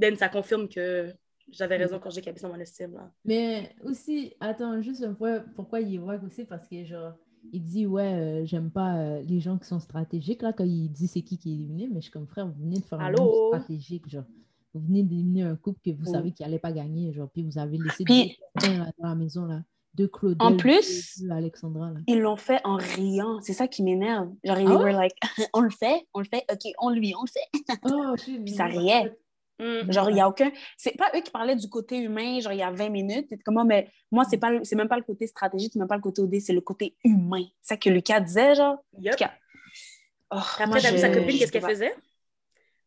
[0.00, 1.12] then ça confirme que
[1.50, 3.10] j'avais raison quand j'ai capé dans mon estime, là.
[3.24, 7.12] Mais aussi, attends, juste un point, pourquoi il wack aussi, parce que genre,
[7.52, 10.88] il dit, ouais, euh, j'aime pas euh, les gens qui sont stratégiques, là, quand il
[10.90, 13.00] dit c'est qui qui est éliminé, mais je suis comme frère, vous venez de faire
[13.00, 14.24] un move stratégique, genre.
[14.74, 16.12] Vous venez d'éliminer un couple que vous Mm.
[16.12, 19.08] savez qu'il allait pas gagner, genre, puis vous avez laissé Puis- deux copains, là, dans
[19.08, 19.62] la maison, là,
[19.94, 22.00] deux Claudel, En plus- deux Alexandra, là.
[22.06, 23.40] Ils l'ont fait en riant.
[23.40, 24.30] C'est ça qui m'énerve.
[24.44, 25.14] Genre, ils Ah were like,
[25.54, 27.78] on le fait, on le fait, OK, on lui, on le fait.
[27.90, 29.16] Oh, Puis ça riait.
[29.58, 29.90] Hmm.
[29.90, 30.52] Genre, il n'y a aucun.
[30.76, 33.26] C'est pas eux qui parlaient du côté humain, genre, il y a 20 minutes.
[33.28, 35.88] C'est comme, Ah, mais moi, c'est pas c'est même pas le côté stratégique, c'est même
[35.88, 37.44] pas le côté OD, c'est le côté humain.
[37.60, 38.78] C'est ça que Lucas disait, genre.
[38.96, 39.12] En Yup.
[39.12, 39.32] tout cas.
[40.30, 41.94] Oh, Après, t'as vu sa copine, qu'est-ce qu'elle faisait?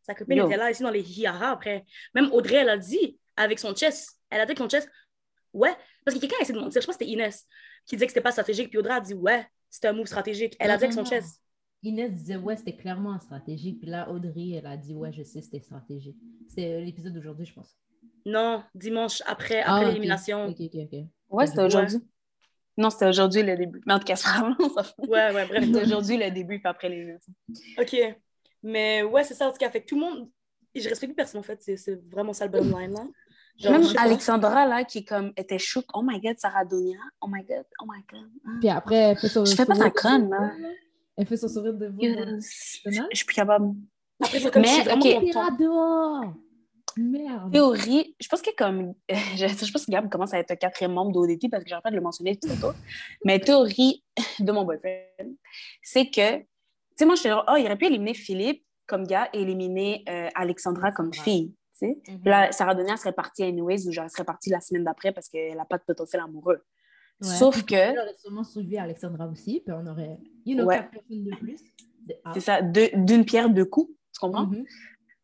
[0.03, 0.47] Sa copine Yo.
[0.47, 1.86] était là, ici, dans les hihaha, après.
[2.15, 4.89] Même Audrey, elle a dit, avec son chest, elle a dit que son chest,
[5.53, 5.74] ouais,
[6.05, 7.47] parce que quelqu'un a essayé de mentir, je pense que c'était Inès,
[7.86, 10.55] qui disait que c'était pas stratégique, puis Audrey a dit, ouais, c'était un move stratégique.
[10.59, 11.41] Elle a dit avec son non, chest.
[11.84, 13.79] Inès disait, ouais, c'était clairement stratégique.
[13.79, 16.17] Puis là, Audrey, elle a dit, ouais, je sais, c'était stratégique.
[16.47, 17.75] C'est euh, l'épisode d'aujourd'hui, je pense.
[18.25, 20.45] Non, dimanche après, Ah, après l'élimination.
[20.47, 20.99] Ok, ok, ok.
[21.29, 21.65] Ouais, c'était Ouais.
[21.65, 21.97] aujourd'hui.
[22.77, 23.82] Non, c'était aujourd'hui le début.
[23.88, 24.55] Mais en tout cas, fout.
[25.07, 25.63] Ouais, ouais, bref.
[25.65, 27.15] C'était aujourd'hui le début, puis après les
[27.79, 27.95] OK.
[28.63, 29.69] Mais ouais, c'est ça, en tout cas.
[29.71, 30.29] Fait que tout le monde.
[30.75, 31.61] Et je respecte plus personne, en fait.
[31.61, 33.05] C'est- C'est vraiment ça le bottom line, là.
[33.57, 33.84] Genre, Même.
[33.97, 35.86] Alexandra, là, qui comme, était chouk.
[35.93, 36.97] Oh my God, Sarah Donia.
[37.21, 38.29] Oh my God, oh my God.
[38.59, 40.51] Puis après, Je fais pas ta de- là.
[41.18, 42.01] Elle fait son sourire de vous.
[42.01, 42.80] Yes.
[42.86, 43.74] Je je suis plus capable.
[44.24, 46.34] Après, c'est comme Mais, je suis dehors!
[46.97, 47.51] Merde!
[47.53, 48.93] Théorie, je pense que comme.
[49.09, 51.84] Je, je pense que Gab commence à être un quatrième membre d'ODT parce que j'arrête
[51.84, 52.74] pas de le mentionner tout tôt.
[53.24, 54.03] Mais théorie
[54.39, 55.36] de mon boyfriend,
[55.82, 56.39] c'est que.
[56.39, 56.45] Tu
[56.97, 60.03] sais, moi, je suis genre, oh, il aurait pu éliminer Philippe comme gars et éliminer
[60.09, 61.55] euh, Alexandra comme fille.
[61.80, 61.97] Tu sais.
[62.09, 62.22] Mhm.
[62.26, 65.30] Là, Sarah Donia serait partie anyways ou genre, elle serait partie la semaine d'après parce
[65.30, 66.62] qu'elle n'a pas de potentiel amoureux.
[67.22, 67.28] Ouais.
[67.28, 67.76] Sauf Puis que.
[67.76, 70.78] J'aurais sûrement soulevé Alexandra aussi, puis on aurait, you know, Ouais.
[70.78, 71.59] quatre personnes de plus.
[72.07, 72.32] De- ah.
[72.34, 74.47] C'est ça, d'une pierre deux coups, tu comprends?
[74.47, 74.63] Mhm.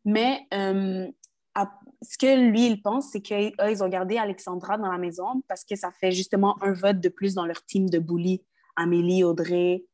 [0.05, 1.07] Mais euh,
[1.55, 1.71] à-
[2.03, 5.75] ce que lui, il pense, c'est qu'ils ont gardé Alexandra dans la maison parce que
[5.75, 8.43] ça fait justement un vote de plus dans leur team de bully.
[8.75, 9.85] Amélie, Audrey,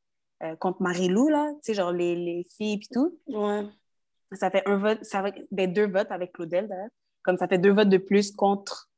[0.43, 3.17] euh, contre Marie-Lou, là, tu sais, genre les, les filles et tout.
[3.27, 3.63] Ouais.
[4.33, 6.89] Ça fait un vote, ça fait ben, deux votes avec Claudel, d'ailleurs.
[7.23, 8.89] Comme ça fait deux votes de plus contre,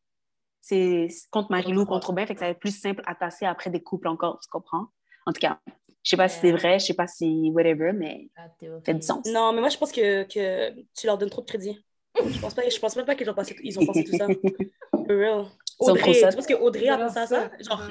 [0.67, 3.69] c'est, contre Marie-Lou, contre Robin, fait que ça va être plus simple à tasser après
[3.69, 4.87] des couples encore, tu comprends?
[5.27, 5.59] En tout cas,
[6.03, 8.79] je sais pas si c'est vrai, je sais pas si whatever, mais théorie.
[8.79, 9.27] ça fait du sens.
[9.27, 11.79] Non, mais moi, je pense que, que tu leur donnes trop de crédit.
[12.15, 14.25] Je pense, pas, je pense même pas qu'ils ont, pensé, ils ont pensé tout ça.
[14.91, 15.45] For real.
[15.77, 17.51] Audrey, tu penses que Audrey a pensé à ça?
[17.59, 17.83] Genre,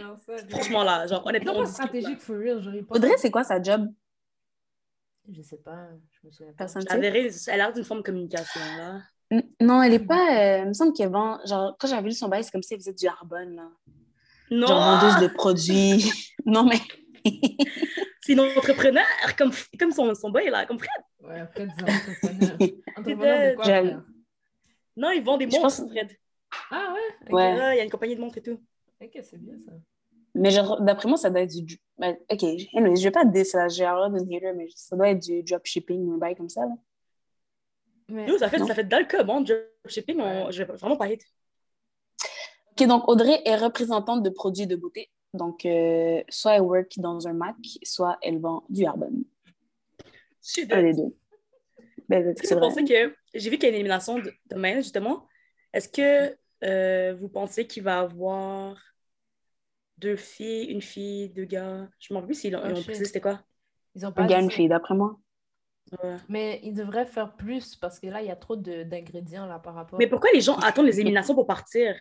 [0.48, 2.60] franchement, là, genre, honnêtement, Non, on pas stratégique for real.
[2.86, 2.96] Pas.
[2.96, 3.86] Audrey, c'est quoi sa job?
[5.30, 6.64] Je sais pas, je me souviens pas.
[6.64, 9.02] Personne elle a l'air d'une forme de communication, là.
[9.60, 10.36] Non, elle est pas.
[10.36, 11.38] euh, il me semble qu'elle vend.
[11.46, 13.68] Genre, quand j'avais lu son bail, c'est comme si elle faisait du Arbonne, là.
[14.50, 14.66] Non!
[14.66, 16.10] Genre, vendeuse de produits.
[16.46, 16.78] non, mais.
[18.20, 19.04] C'est une entrepreneur,
[19.36, 20.90] comme, comme son, son boy, là, comme Fred.
[21.22, 22.56] Ouais, après, disons, entrepreneur.
[22.96, 24.02] Entrepreneur de quoi?
[24.96, 26.10] Non, ils vendent des Je montres, pense- Fred.
[26.70, 27.32] Ah ouais?
[27.32, 27.56] Ouais.
[27.56, 28.60] Là, il y a une compagnie de montres et tout.
[29.02, 29.72] Ok, c'est bien ça.
[30.36, 31.78] Mais genre, d'après moi, ça doit être du.
[31.98, 32.42] ben, ok,
[32.74, 34.10] anyway, je vais pas dire ça, j'ai hater,
[34.56, 36.74] mais ça doit être du dropshipping ou un bail comme ça, là.
[38.08, 38.28] Mais...
[38.28, 38.66] Yo, ça fait, Non.
[38.66, 41.22] ça fait dans le cas, bon, dropshipping, on, je vais vraiment pas hate.
[42.72, 45.10] Ok, donc Audrey est représentante de produits de beauté.
[45.32, 49.24] Donc, euh, soit elle work dans un Mac, soit elle vend du Arbonne.
[50.04, 51.16] Je suis Un des deux.
[52.08, 52.68] Ben, Est-ce que c'est vous vrai.
[52.68, 53.14] pensez que.
[53.32, 55.26] J'ai vu qu'il y a une élimination de- demain, justement.
[55.72, 58.76] Est-ce que euh, vous pensez qu'il va y avoir
[59.98, 61.88] deux filles, une fille, deux gars?
[61.98, 63.40] Je m'en rappelle plus s'ils ont, précisé c'était quoi.
[63.94, 65.18] Ils ont Un pas gars, dit une fille, d'après moi.
[66.02, 66.16] Ouais.
[66.28, 69.58] Mais ils devraient faire plus parce que là, il y a trop de- d'ingrédients là
[69.58, 69.98] par rapport.
[69.98, 71.94] Mais pourquoi les gens attendent les éliminations pour partir?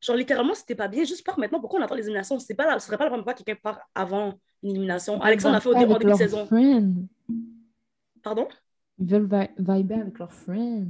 [0.00, 1.60] Genre, littéralement, si t'es pas bien, juste pars maintenant.
[1.60, 2.38] Pourquoi on attend les éliminations?
[2.38, 5.20] C'est pas la- Ce serait pas la première fois que quelqu'un part avant une élimination.
[5.20, 6.46] Alexandre a fait au début, début de saison.
[8.22, 8.48] Pardon?
[8.98, 10.86] Ils veulent vi- vibrer avec leurs friends.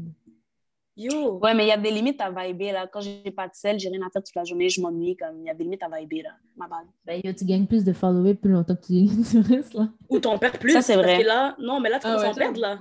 [0.96, 2.86] Yo Ouais, mais il y a des limites à vibrer, là.
[2.86, 5.40] Quand j'ai pas de sel, j'ai rien à faire toute la journée, je m'ennuie, comme,
[5.40, 6.30] il y a des limites à vibrer, là.
[6.56, 6.86] Ma bad.
[7.04, 9.88] Ben, yo, tu gagnes plus de followers plus longtemps que tu, restes là.
[10.08, 10.72] Ou t'en perds plus.
[10.72, 11.22] Ça, c'est parce vrai.
[11.22, 12.78] que là, non, mais là, tu Ah commences à en perdre, là.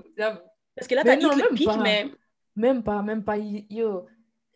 [0.75, 1.77] Parce que là, t'as hit le pic, pas.
[1.77, 2.07] mais.
[2.55, 3.35] Même pas, même pas.
[3.37, 4.05] Yo,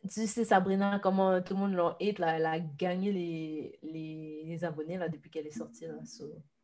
[0.09, 4.43] tu sais, Sabrina, comment tout le monde l'a hate, là, elle a gagné les, les,
[4.45, 5.85] les abonnés là, depuis qu'elle est sortie.
[5.85, 6.23] Là, So,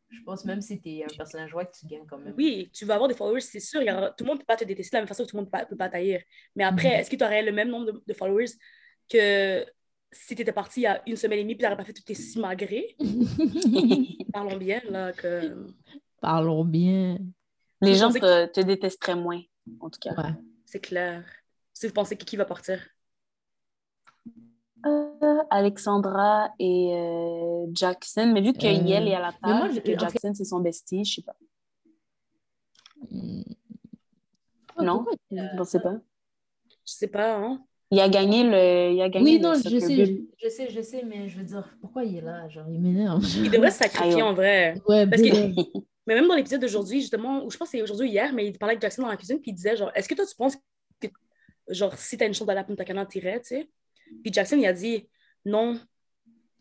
[0.10, 2.34] je pense même si tu es un personnage white, tu gagnes quand même.
[2.38, 3.82] Oui, tu vas avoir des followers, c'est sûr.
[3.82, 5.24] il y aura- Tout le monde ne peut pas te détester de la même façon
[5.26, 6.22] que tout le monde ne peut pas t'haïr.
[6.56, 6.94] Mais après, Mhm.
[7.02, 8.52] est-ce que tu aurais le même nombre de, de followers
[9.10, 9.66] que
[10.12, 11.84] si tu étais parti il y a une semaine et demie et tu n'aurais pas
[11.86, 12.96] fait toutes tes six malgré?
[14.34, 15.66] Parlons bien, là, que
[16.22, 17.18] Parlons bien.
[17.82, 19.42] Les gens te, te détesteraient moins,
[19.80, 20.14] en tout cas.
[20.16, 20.34] Ouais.
[20.66, 21.24] c'est clair.
[21.74, 22.80] Si vous pensez que qui va partir?
[25.50, 29.74] Alexandra et euh, Jackson, mais vu que Euh, Yel est à la mais moi, table,
[29.76, 31.36] je- que Jackson, c'est son bestie, je sais pas.
[34.82, 35.06] Non?
[35.32, 35.96] Je sais pas.
[36.86, 37.64] Je sais pas, hein?
[37.92, 38.94] Il a gagné le.
[38.94, 40.14] Il a gagné Oui, le non, je sais, je,
[40.44, 42.48] je sais, je sais, mais je veux dire, pourquoi il est là?
[42.50, 43.24] Genre, il m'énerve.
[43.44, 44.76] Il devrait se sacrifier en vrai.
[44.88, 45.28] Ouais, Parce que-.
[46.08, 48.46] Mais même dans l'épisode d'aujourd'hui, justement, ou je pense que c'est aujourd'hui ou hier, mais
[48.46, 50.36] il parlait avec Jackson dans la cuisine, puis il disait, genre, est-ce que toi, tu
[50.36, 50.56] penses
[51.02, 51.08] que,
[51.68, 53.70] genre, si t'as une chance d'aller à Punta Cana, t'irais, tu sais?
[54.22, 55.08] Puis Jackson, il a dit
[55.46, 55.80] non.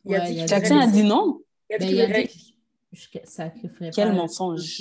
[0.04, 1.40] Il a Ouais, dit il a qu'il dit- Jackson a voudrait dit laisser- non.
[1.70, 4.80] il a dit Ben, qu'il voudrait- dit Quel mensonge.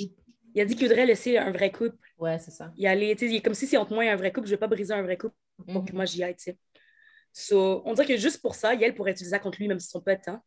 [0.53, 1.97] il a dit qu'il voudrait laisser un vrai couple.
[2.19, 2.71] Ouais, c'est ça.
[2.77, 4.57] Il allait, il est comme si c'est entre moi et un vrai couple, je vais
[4.57, 5.35] pas briser un vrai couple
[5.71, 5.85] pour Mhm.
[5.85, 6.57] que moi j'y aille, tu sais.
[7.31, 9.87] So, on dirait que juste pour ça, Yael pourrait utiliser ça contre lui, même si
[9.89, 10.41] son pote, hein.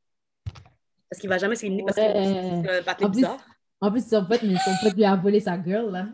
[1.11, 2.62] Parce qu'il va jamais s'éliminer parce Ouais.
[2.64, 3.44] c'est un patin En plus- bizarre.
[3.80, 6.09] En plus, son pote, mais son pote lui a volé sa girl, là.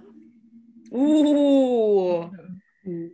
[0.91, 2.25] Ouh!
[2.85, 3.09] Hmm.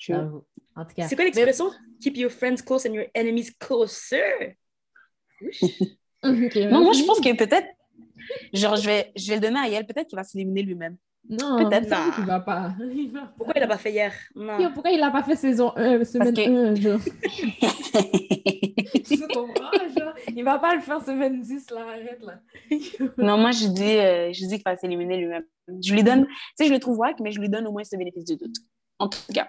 [0.00, 0.42] True.
[0.78, 0.82] J'avoue.
[0.82, 1.08] En tout cas.
[1.08, 1.70] C'est quoi l'expression?
[2.00, 4.56] Keep your friends close and your enemies closer?
[6.24, 7.68] Non, moi, je pense que peut-être.
[8.52, 9.86] Genre, je vais, je vais le donner à Yel.
[9.86, 10.96] Peut-être qu'il va s'éliminer lui-même.
[11.28, 11.88] Non, Peut-être.
[11.88, 12.72] ça qu'il va pas.
[12.92, 14.12] Il va Pourquoi il l'a pas fait hier?
[14.34, 14.58] Non.
[14.58, 17.00] Yo, pourquoi il l'a pas fait saison 1, semaine que- 1, genre?
[19.04, 20.14] Tu comprends, genre?
[20.34, 22.40] Il va pas le faire semaine 10, là, arrête, là.
[23.18, 25.44] non, moi, je dis, euh, je dis qu'il va s'éliminer lui-même.
[25.82, 27.84] Je lui donne, tu sais, je le trouve wack, mais je lui donne au moins
[27.84, 28.56] ce bénéfice du doute.
[28.98, 29.48] En tout cas,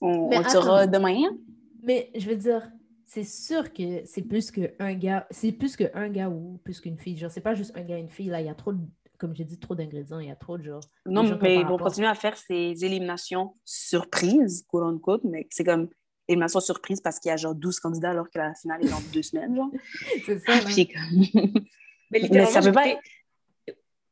[0.00, 1.16] on, Mais on saura demain.
[1.26, 1.36] hein?
[1.82, 2.70] Mais je veux dire,
[3.06, 7.16] c'est sûr que c'est plus qu'un gars, c'est plus qu'un gars ou plus qu'une fille.
[7.16, 8.78] Genre, c'est pas juste un gars et une fille, là, il y a trop, de-
[9.18, 10.80] comme j'ai dit, trop d'ingrédients, il y a trop de genre.
[11.06, 15.88] Non, mais ils vont continuer à faire ces éliminations surprises, quote unquote, mais c'est comme
[16.28, 19.00] élimination surprise parce qu'il y a genre 12 candidats alors que la finale est dans
[19.12, 19.70] deux semaines, genre.
[20.26, 20.52] C'est ça.
[20.66, 21.42] Puis comme-
[22.12, 23.00] Mais Mais ça peut pas être-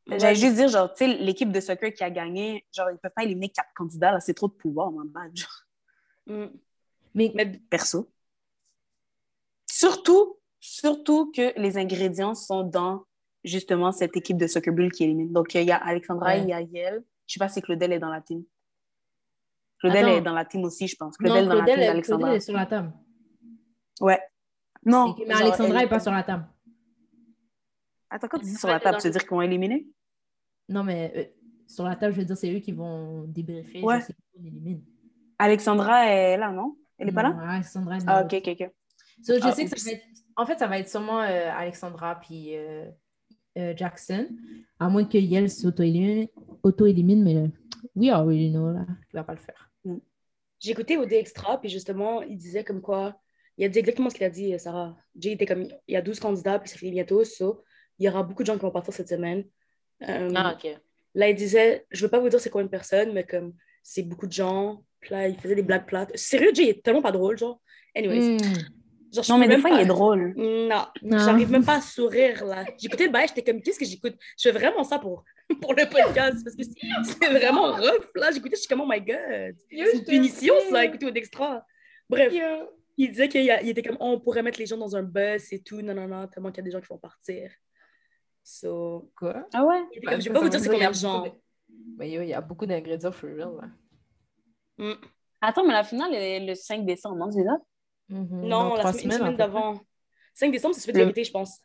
[0.06, 3.12] J'allais juste dire, genre, tu sais, l'équipe de soccer qui a gagné, genre, ils peuvent
[3.14, 5.50] pas éliminer quatre candidats, là, c'est trop de pouvoir, mon bad, genre,
[6.28, 6.46] Mm.
[7.14, 8.08] Mais, Mais perso.
[9.66, 13.04] Surtout, surtout que les ingrédients sont dans,
[13.44, 15.32] justement, cette équipe de soccer bull qui élimine.
[15.32, 16.42] Donc, il y a Alexandra, Ouais.
[16.42, 17.04] il y a Yael.
[17.26, 18.44] Je sais pas si Claudel est dans la team.
[19.80, 20.16] Claudel Attends.
[20.16, 21.16] est dans la team aussi, je pense.
[21.16, 22.18] Claudel est dans la Claudel, team est- d'Alexandra.
[22.28, 22.92] Claudel est sur la table.
[24.00, 24.20] Ouais.
[24.84, 25.14] Non.
[25.18, 26.46] Mais genre, Alexandra elle- est pas sur la table.
[28.10, 29.86] Attends, quand tu dis sur la table, tu veux dire qu'ils vont éliminer?
[30.68, 31.24] Non, mais euh,
[31.66, 33.82] sur la table, je veux dire, c'est eux qui vont débriefer.
[33.82, 34.00] Ouais.
[34.34, 34.80] qui.
[35.38, 36.76] Alexandra est là, non?
[36.98, 37.30] Elle est pas là?
[37.32, 38.70] Non, Alexandra est Ah, ok, ok, ok.
[39.22, 39.84] So, je Ah, sais que ça oups.
[39.86, 40.04] va être...
[40.36, 42.86] En fait, ça va être sûrement euh, Alexandra puis euh,
[43.56, 44.28] euh, Jackson,
[44.78, 46.28] à moins que Yel s'auto-élimine,
[46.62, 47.48] auto-élimine, mais euh,
[47.96, 49.70] we already know, là, qu'il va pas le faire.
[50.60, 53.16] J'ai écouté OD Extra, puis justement, il disait comme quoi,
[53.56, 54.96] il a dit exactement ce qu'il a dit, Sarah.
[55.16, 57.62] Jay était comme, il y a 12 candidats, puis ça finit bientôt, so,
[57.98, 59.44] il y aura beaucoup de gens qui vont partir cette semaine.
[60.08, 60.80] Euh, ok.
[61.14, 64.02] Là, il disait, je veux pas vous dire c'est combien de personnes, mais comme, c'est
[64.02, 64.84] beaucoup de gens.
[65.00, 66.16] Puis là, il faisait des blagues plates.
[66.16, 67.60] Sérieux, Jay est tellement pas drôle, genre.
[67.94, 68.36] Anyways.
[68.36, 68.38] Hmm.
[69.12, 70.34] Genre, je Non, mais des même fois, pas- il est drôle.
[70.36, 71.18] Non, Non.
[71.18, 72.64] j'arrive même pas à sourire, là.
[72.78, 74.14] J'écoutais le bail, j'étais comme, qu'est-ce que j'écoute?
[74.38, 75.24] Je fais vraiment ça pour,
[75.62, 78.30] pour le podcast, parce que c'est vraiment rough, là.
[78.32, 79.54] J'écoutais, je suis comme, oh my God.
[79.70, 81.64] C'est une punition, ça, écouter au Dextra.
[82.10, 82.34] Bref,
[82.98, 84.94] il disait qu'il y a- il était comme, oh, on pourrait mettre les gens dans
[84.94, 86.98] un bus et tout, non, non, non, tellement qu'il y a des gens qui vont
[86.98, 87.50] partir.
[88.42, 89.46] So, Quoi?
[89.54, 89.82] Ah ouais?
[89.92, 91.24] il était comme, je vais pas vous dire c'est combien de gens.
[91.96, 93.68] Mais yo, il y a beaucoup d'ingrédients for real, là.
[94.78, 94.92] Mm.
[95.40, 97.58] Attends, mais la finale est le 5 décembre, non, c'est ça?
[98.08, 98.40] Mhm.
[98.42, 99.36] Non, Dans la semaine, semaine près.
[99.36, 99.80] d'avant.
[100.34, 101.60] 5 décembre, c'est celui de vérité, je pense.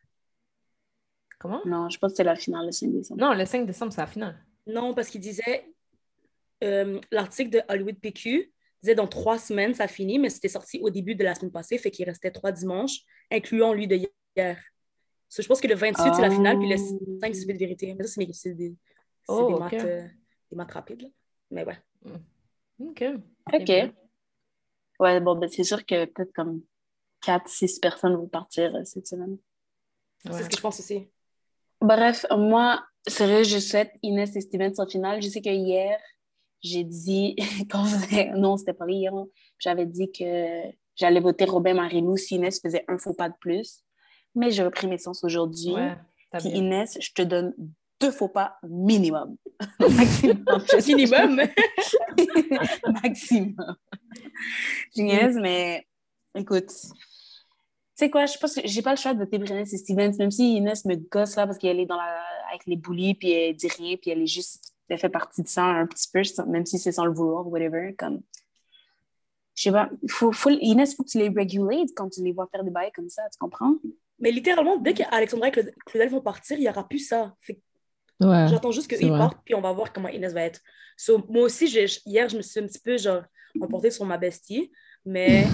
[1.39, 1.61] Comment?
[1.66, 3.22] Non, je pense que c'est la finale le 5 décembre.
[3.22, 4.45] Non, le 5 décembre, c'est la finale.
[4.68, 5.66] Non, parce qu'il disait,
[6.64, 8.51] euh, l'article de Hollywood PQ
[8.82, 11.78] disait dans trois semaines, ça finit, mais c'était sorti au début de la semaine passée,
[11.78, 12.99] fait qu'il restait trois dimanches,
[13.32, 13.95] incluant lui de
[14.36, 14.57] hier.
[15.30, 17.59] So, je pense que le 28, c'est la finale, puis le 5, c'est celui de
[17.59, 17.93] vérité.
[17.97, 18.76] Mais ça, c'est des,
[19.28, 19.59] Oh, des, ok.
[19.59, 20.07] maths, euh,
[20.51, 21.01] des maths rapides.
[21.01, 21.07] Là.
[21.49, 21.78] Mais ouais.
[22.80, 23.03] OK.
[23.53, 23.71] OK.
[24.99, 26.61] Ouais, bon, ben, c'est sûr que peut-être comme
[27.26, 29.38] 4-6 personnes vont partir euh, cette semaine.
[30.26, 30.32] Ouais.
[30.32, 31.07] C'est ce que je pense aussi.
[31.82, 35.21] Bref, moi, sérieux, je souhaite Inès et Steven en finale.
[35.21, 35.99] Je sais que hier,
[36.61, 37.36] j'ai dit,
[37.69, 39.28] quand je faisais, non, c'était pas hier, hein,
[39.59, 43.84] j'avais dit que j'allais voter Robin Marilou si Inès faisait un faux pas de plus.
[44.36, 45.74] Mais j'ai repris mes sens aujourd'hui.
[45.74, 45.95] Ouais,
[46.32, 46.63] t'as Puis bien.
[46.63, 47.53] Inès, je te donne
[48.03, 49.37] deux faux pas minimum.
[49.79, 50.63] Maximum.
[50.87, 51.41] Minimum.
[53.03, 53.75] Maximum.
[54.97, 55.87] Niaise, mais
[56.35, 56.95] écoute, tu
[57.95, 60.55] sais quoi, je pense que j'ai pas le choix de Inès et Stevens, même si
[60.57, 62.21] Inès me gosse là parce qu'elle est dans la...
[62.49, 65.47] avec les bullies, puis elle dit rien, puis elle est juste, elle fait partie de
[65.47, 68.21] ça un petit peu, même si c'est sans le vouloir, whatever, comme.
[69.55, 72.47] Je sais pas, faut, faut, Inès, faut que tu les regulates quand tu les vois
[72.47, 73.75] faire des bails comme ça, tu comprends?
[74.17, 77.35] Mais littéralement, dès qu'Alexandra et Claude- Claudel vont partir, il n'y aura plus ça.
[77.39, 77.61] Fait
[78.24, 78.47] Ouais.
[78.49, 79.17] J'attends juste vrai.
[79.17, 80.59] partent, puis on va voir comment Inès va être.
[80.97, 83.24] So, moi aussi, j'ai- hier, je me suis un petit peu genre
[83.61, 84.71] emportée sur ma bestie,
[85.05, 85.45] mais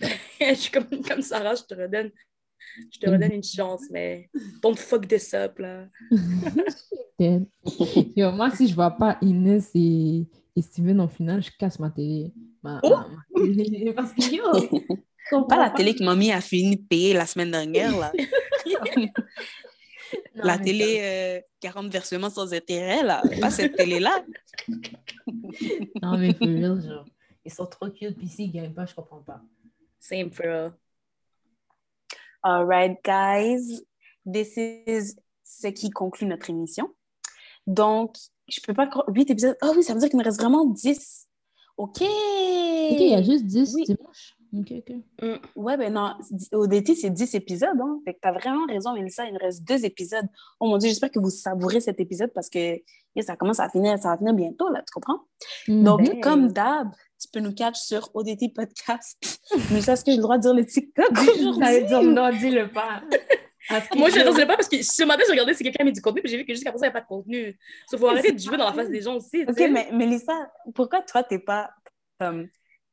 [0.40, 2.10] je suis comme, comme Sarah, je te redonne.
[2.92, 4.28] Je te redonne une chance, mais
[4.62, 5.86] don't fuck this up, là.
[8.16, 11.90] Yo, moi, si je vois pas Inès et, et Steven en finale, je casse ma
[11.90, 12.32] télé.
[12.62, 12.90] Ma, Oh!
[12.90, 13.92] ma- ma télé.
[13.96, 17.96] Parce que yo, Pas la télé que mamie a fini de payer la semaine dernière,
[17.98, 18.12] là.
[20.34, 23.22] Non, la télé euh, 40 versements sans intérêt, là.
[23.40, 24.24] Pas cette télé-là.
[26.02, 27.04] Non, mais for real, genre.
[27.44, 29.40] Ils sont trop cute, puis s'ils gagnent pas, je comprends pas.
[29.98, 30.72] Same for real.
[32.42, 33.82] All right, guys.
[34.30, 36.94] This is ce qui conclut notre émission.
[37.66, 38.16] Donc,
[38.48, 39.06] je peux pas croire.
[39.08, 39.56] 8 épisodes.
[39.60, 41.26] Ah oui, ça veut dire qu'il me reste vraiment 10.
[41.78, 42.00] OK.
[42.00, 43.84] Ok, il y a juste 10 Oui.
[43.84, 44.36] dimanche.
[44.56, 45.32] Ok, ok.
[45.56, 46.14] Ouais, ben non.
[46.52, 47.78] ODT, c'est 10 épisodes.
[47.80, 48.00] Hein?
[48.04, 49.26] Fait que t'as vraiment raison, Mélissa.
[49.26, 50.26] Il me reste deux épisodes.
[50.60, 53.68] Oh mon Dieu, j'espère que vous savourez cet épisode parce que yeah, ça commence à
[53.68, 54.82] finir, ça va finir bientôt, là.
[54.86, 55.20] Tu comprends?
[55.68, 56.20] Donc, Ben.
[56.20, 56.88] comme d'hab,
[57.20, 59.40] tu peux nous catch sur ODT Podcast.
[59.70, 61.10] Mélissa, est-ce que j'ai le droit de dire le TikTok
[61.58, 63.02] J'allais dire non, dis-le pas.
[63.96, 66.00] Moi, je ne pas parce que ce matin, j'ai regardé si quelqu'un a mis du
[66.00, 67.58] contenu, puis j'ai vu que jusqu'à présent, il n'y a pas de contenu.
[67.92, 69.44] Il faut arrêter de jouer dans la face des gens aussi.
[69.46, 71.70] Ok, mais Mélissa, pourquoi toi, tu n'es pas,
[72.18, 72.48] comme,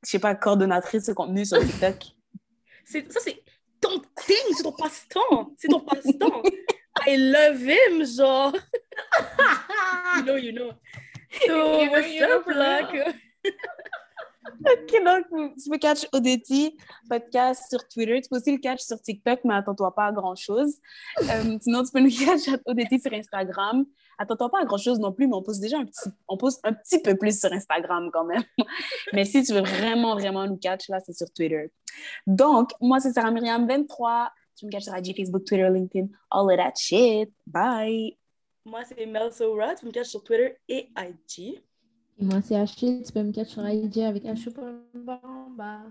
[0.05, 1.95] je sais pas, coordonnatrice de contenu sur TikTok?
[2.85, 3.43] ça, c'est
[3.81, 5.53] ton thing, c'est ton passe-temps.
[5.57, 6.43] C'est ton passe-temps.
[7.07, 8.53] I love him, genre.
[10.17, 10.71] you know, you know.
[11.45, 12.89] So, you what's know, up, là?
[14.65, 16.77] ok, donc tu peux catch Odeti
[17.09, 18.21] podcast sur Twitter.
[18.21, 20.75] Tu peux aussi le catch sur TikTok, mais attends-toi pas à grand-chose.
[21.21, 23.85] Euh, sinon, tu peux nous catch Odeti sur Instagram.
[24.17, 26.73] Attends-toi pas à grand-chose non plus, mais on pose déjà un petit, on pose un
[26.73, 28.43] petit peu plus sur Instagram quand même.
[29.13, 31.71] mais si tu veux vraiment, vraiment nous catch, là, c'est sur Twitter.
[32.27, 34.31] Donc, moi, c'est Sarah Myriam 23.
[34.57, 37.31] Tu me catches sur IG, Facebook, Twitter, LinkedIn, all of that shit.
[37.45, 38.17] Bye!
[38.65, 39.75] Moi, c'est Mel Sora.
[39.75, 41.61] Tu me catches sur Twitter et IG.
[42.17, 43.03] Et moi, c'est Achille.
[43.05, 44.53] Tu peux me catcher sur IG avec Achille
[44.93, 45.81] Bamba.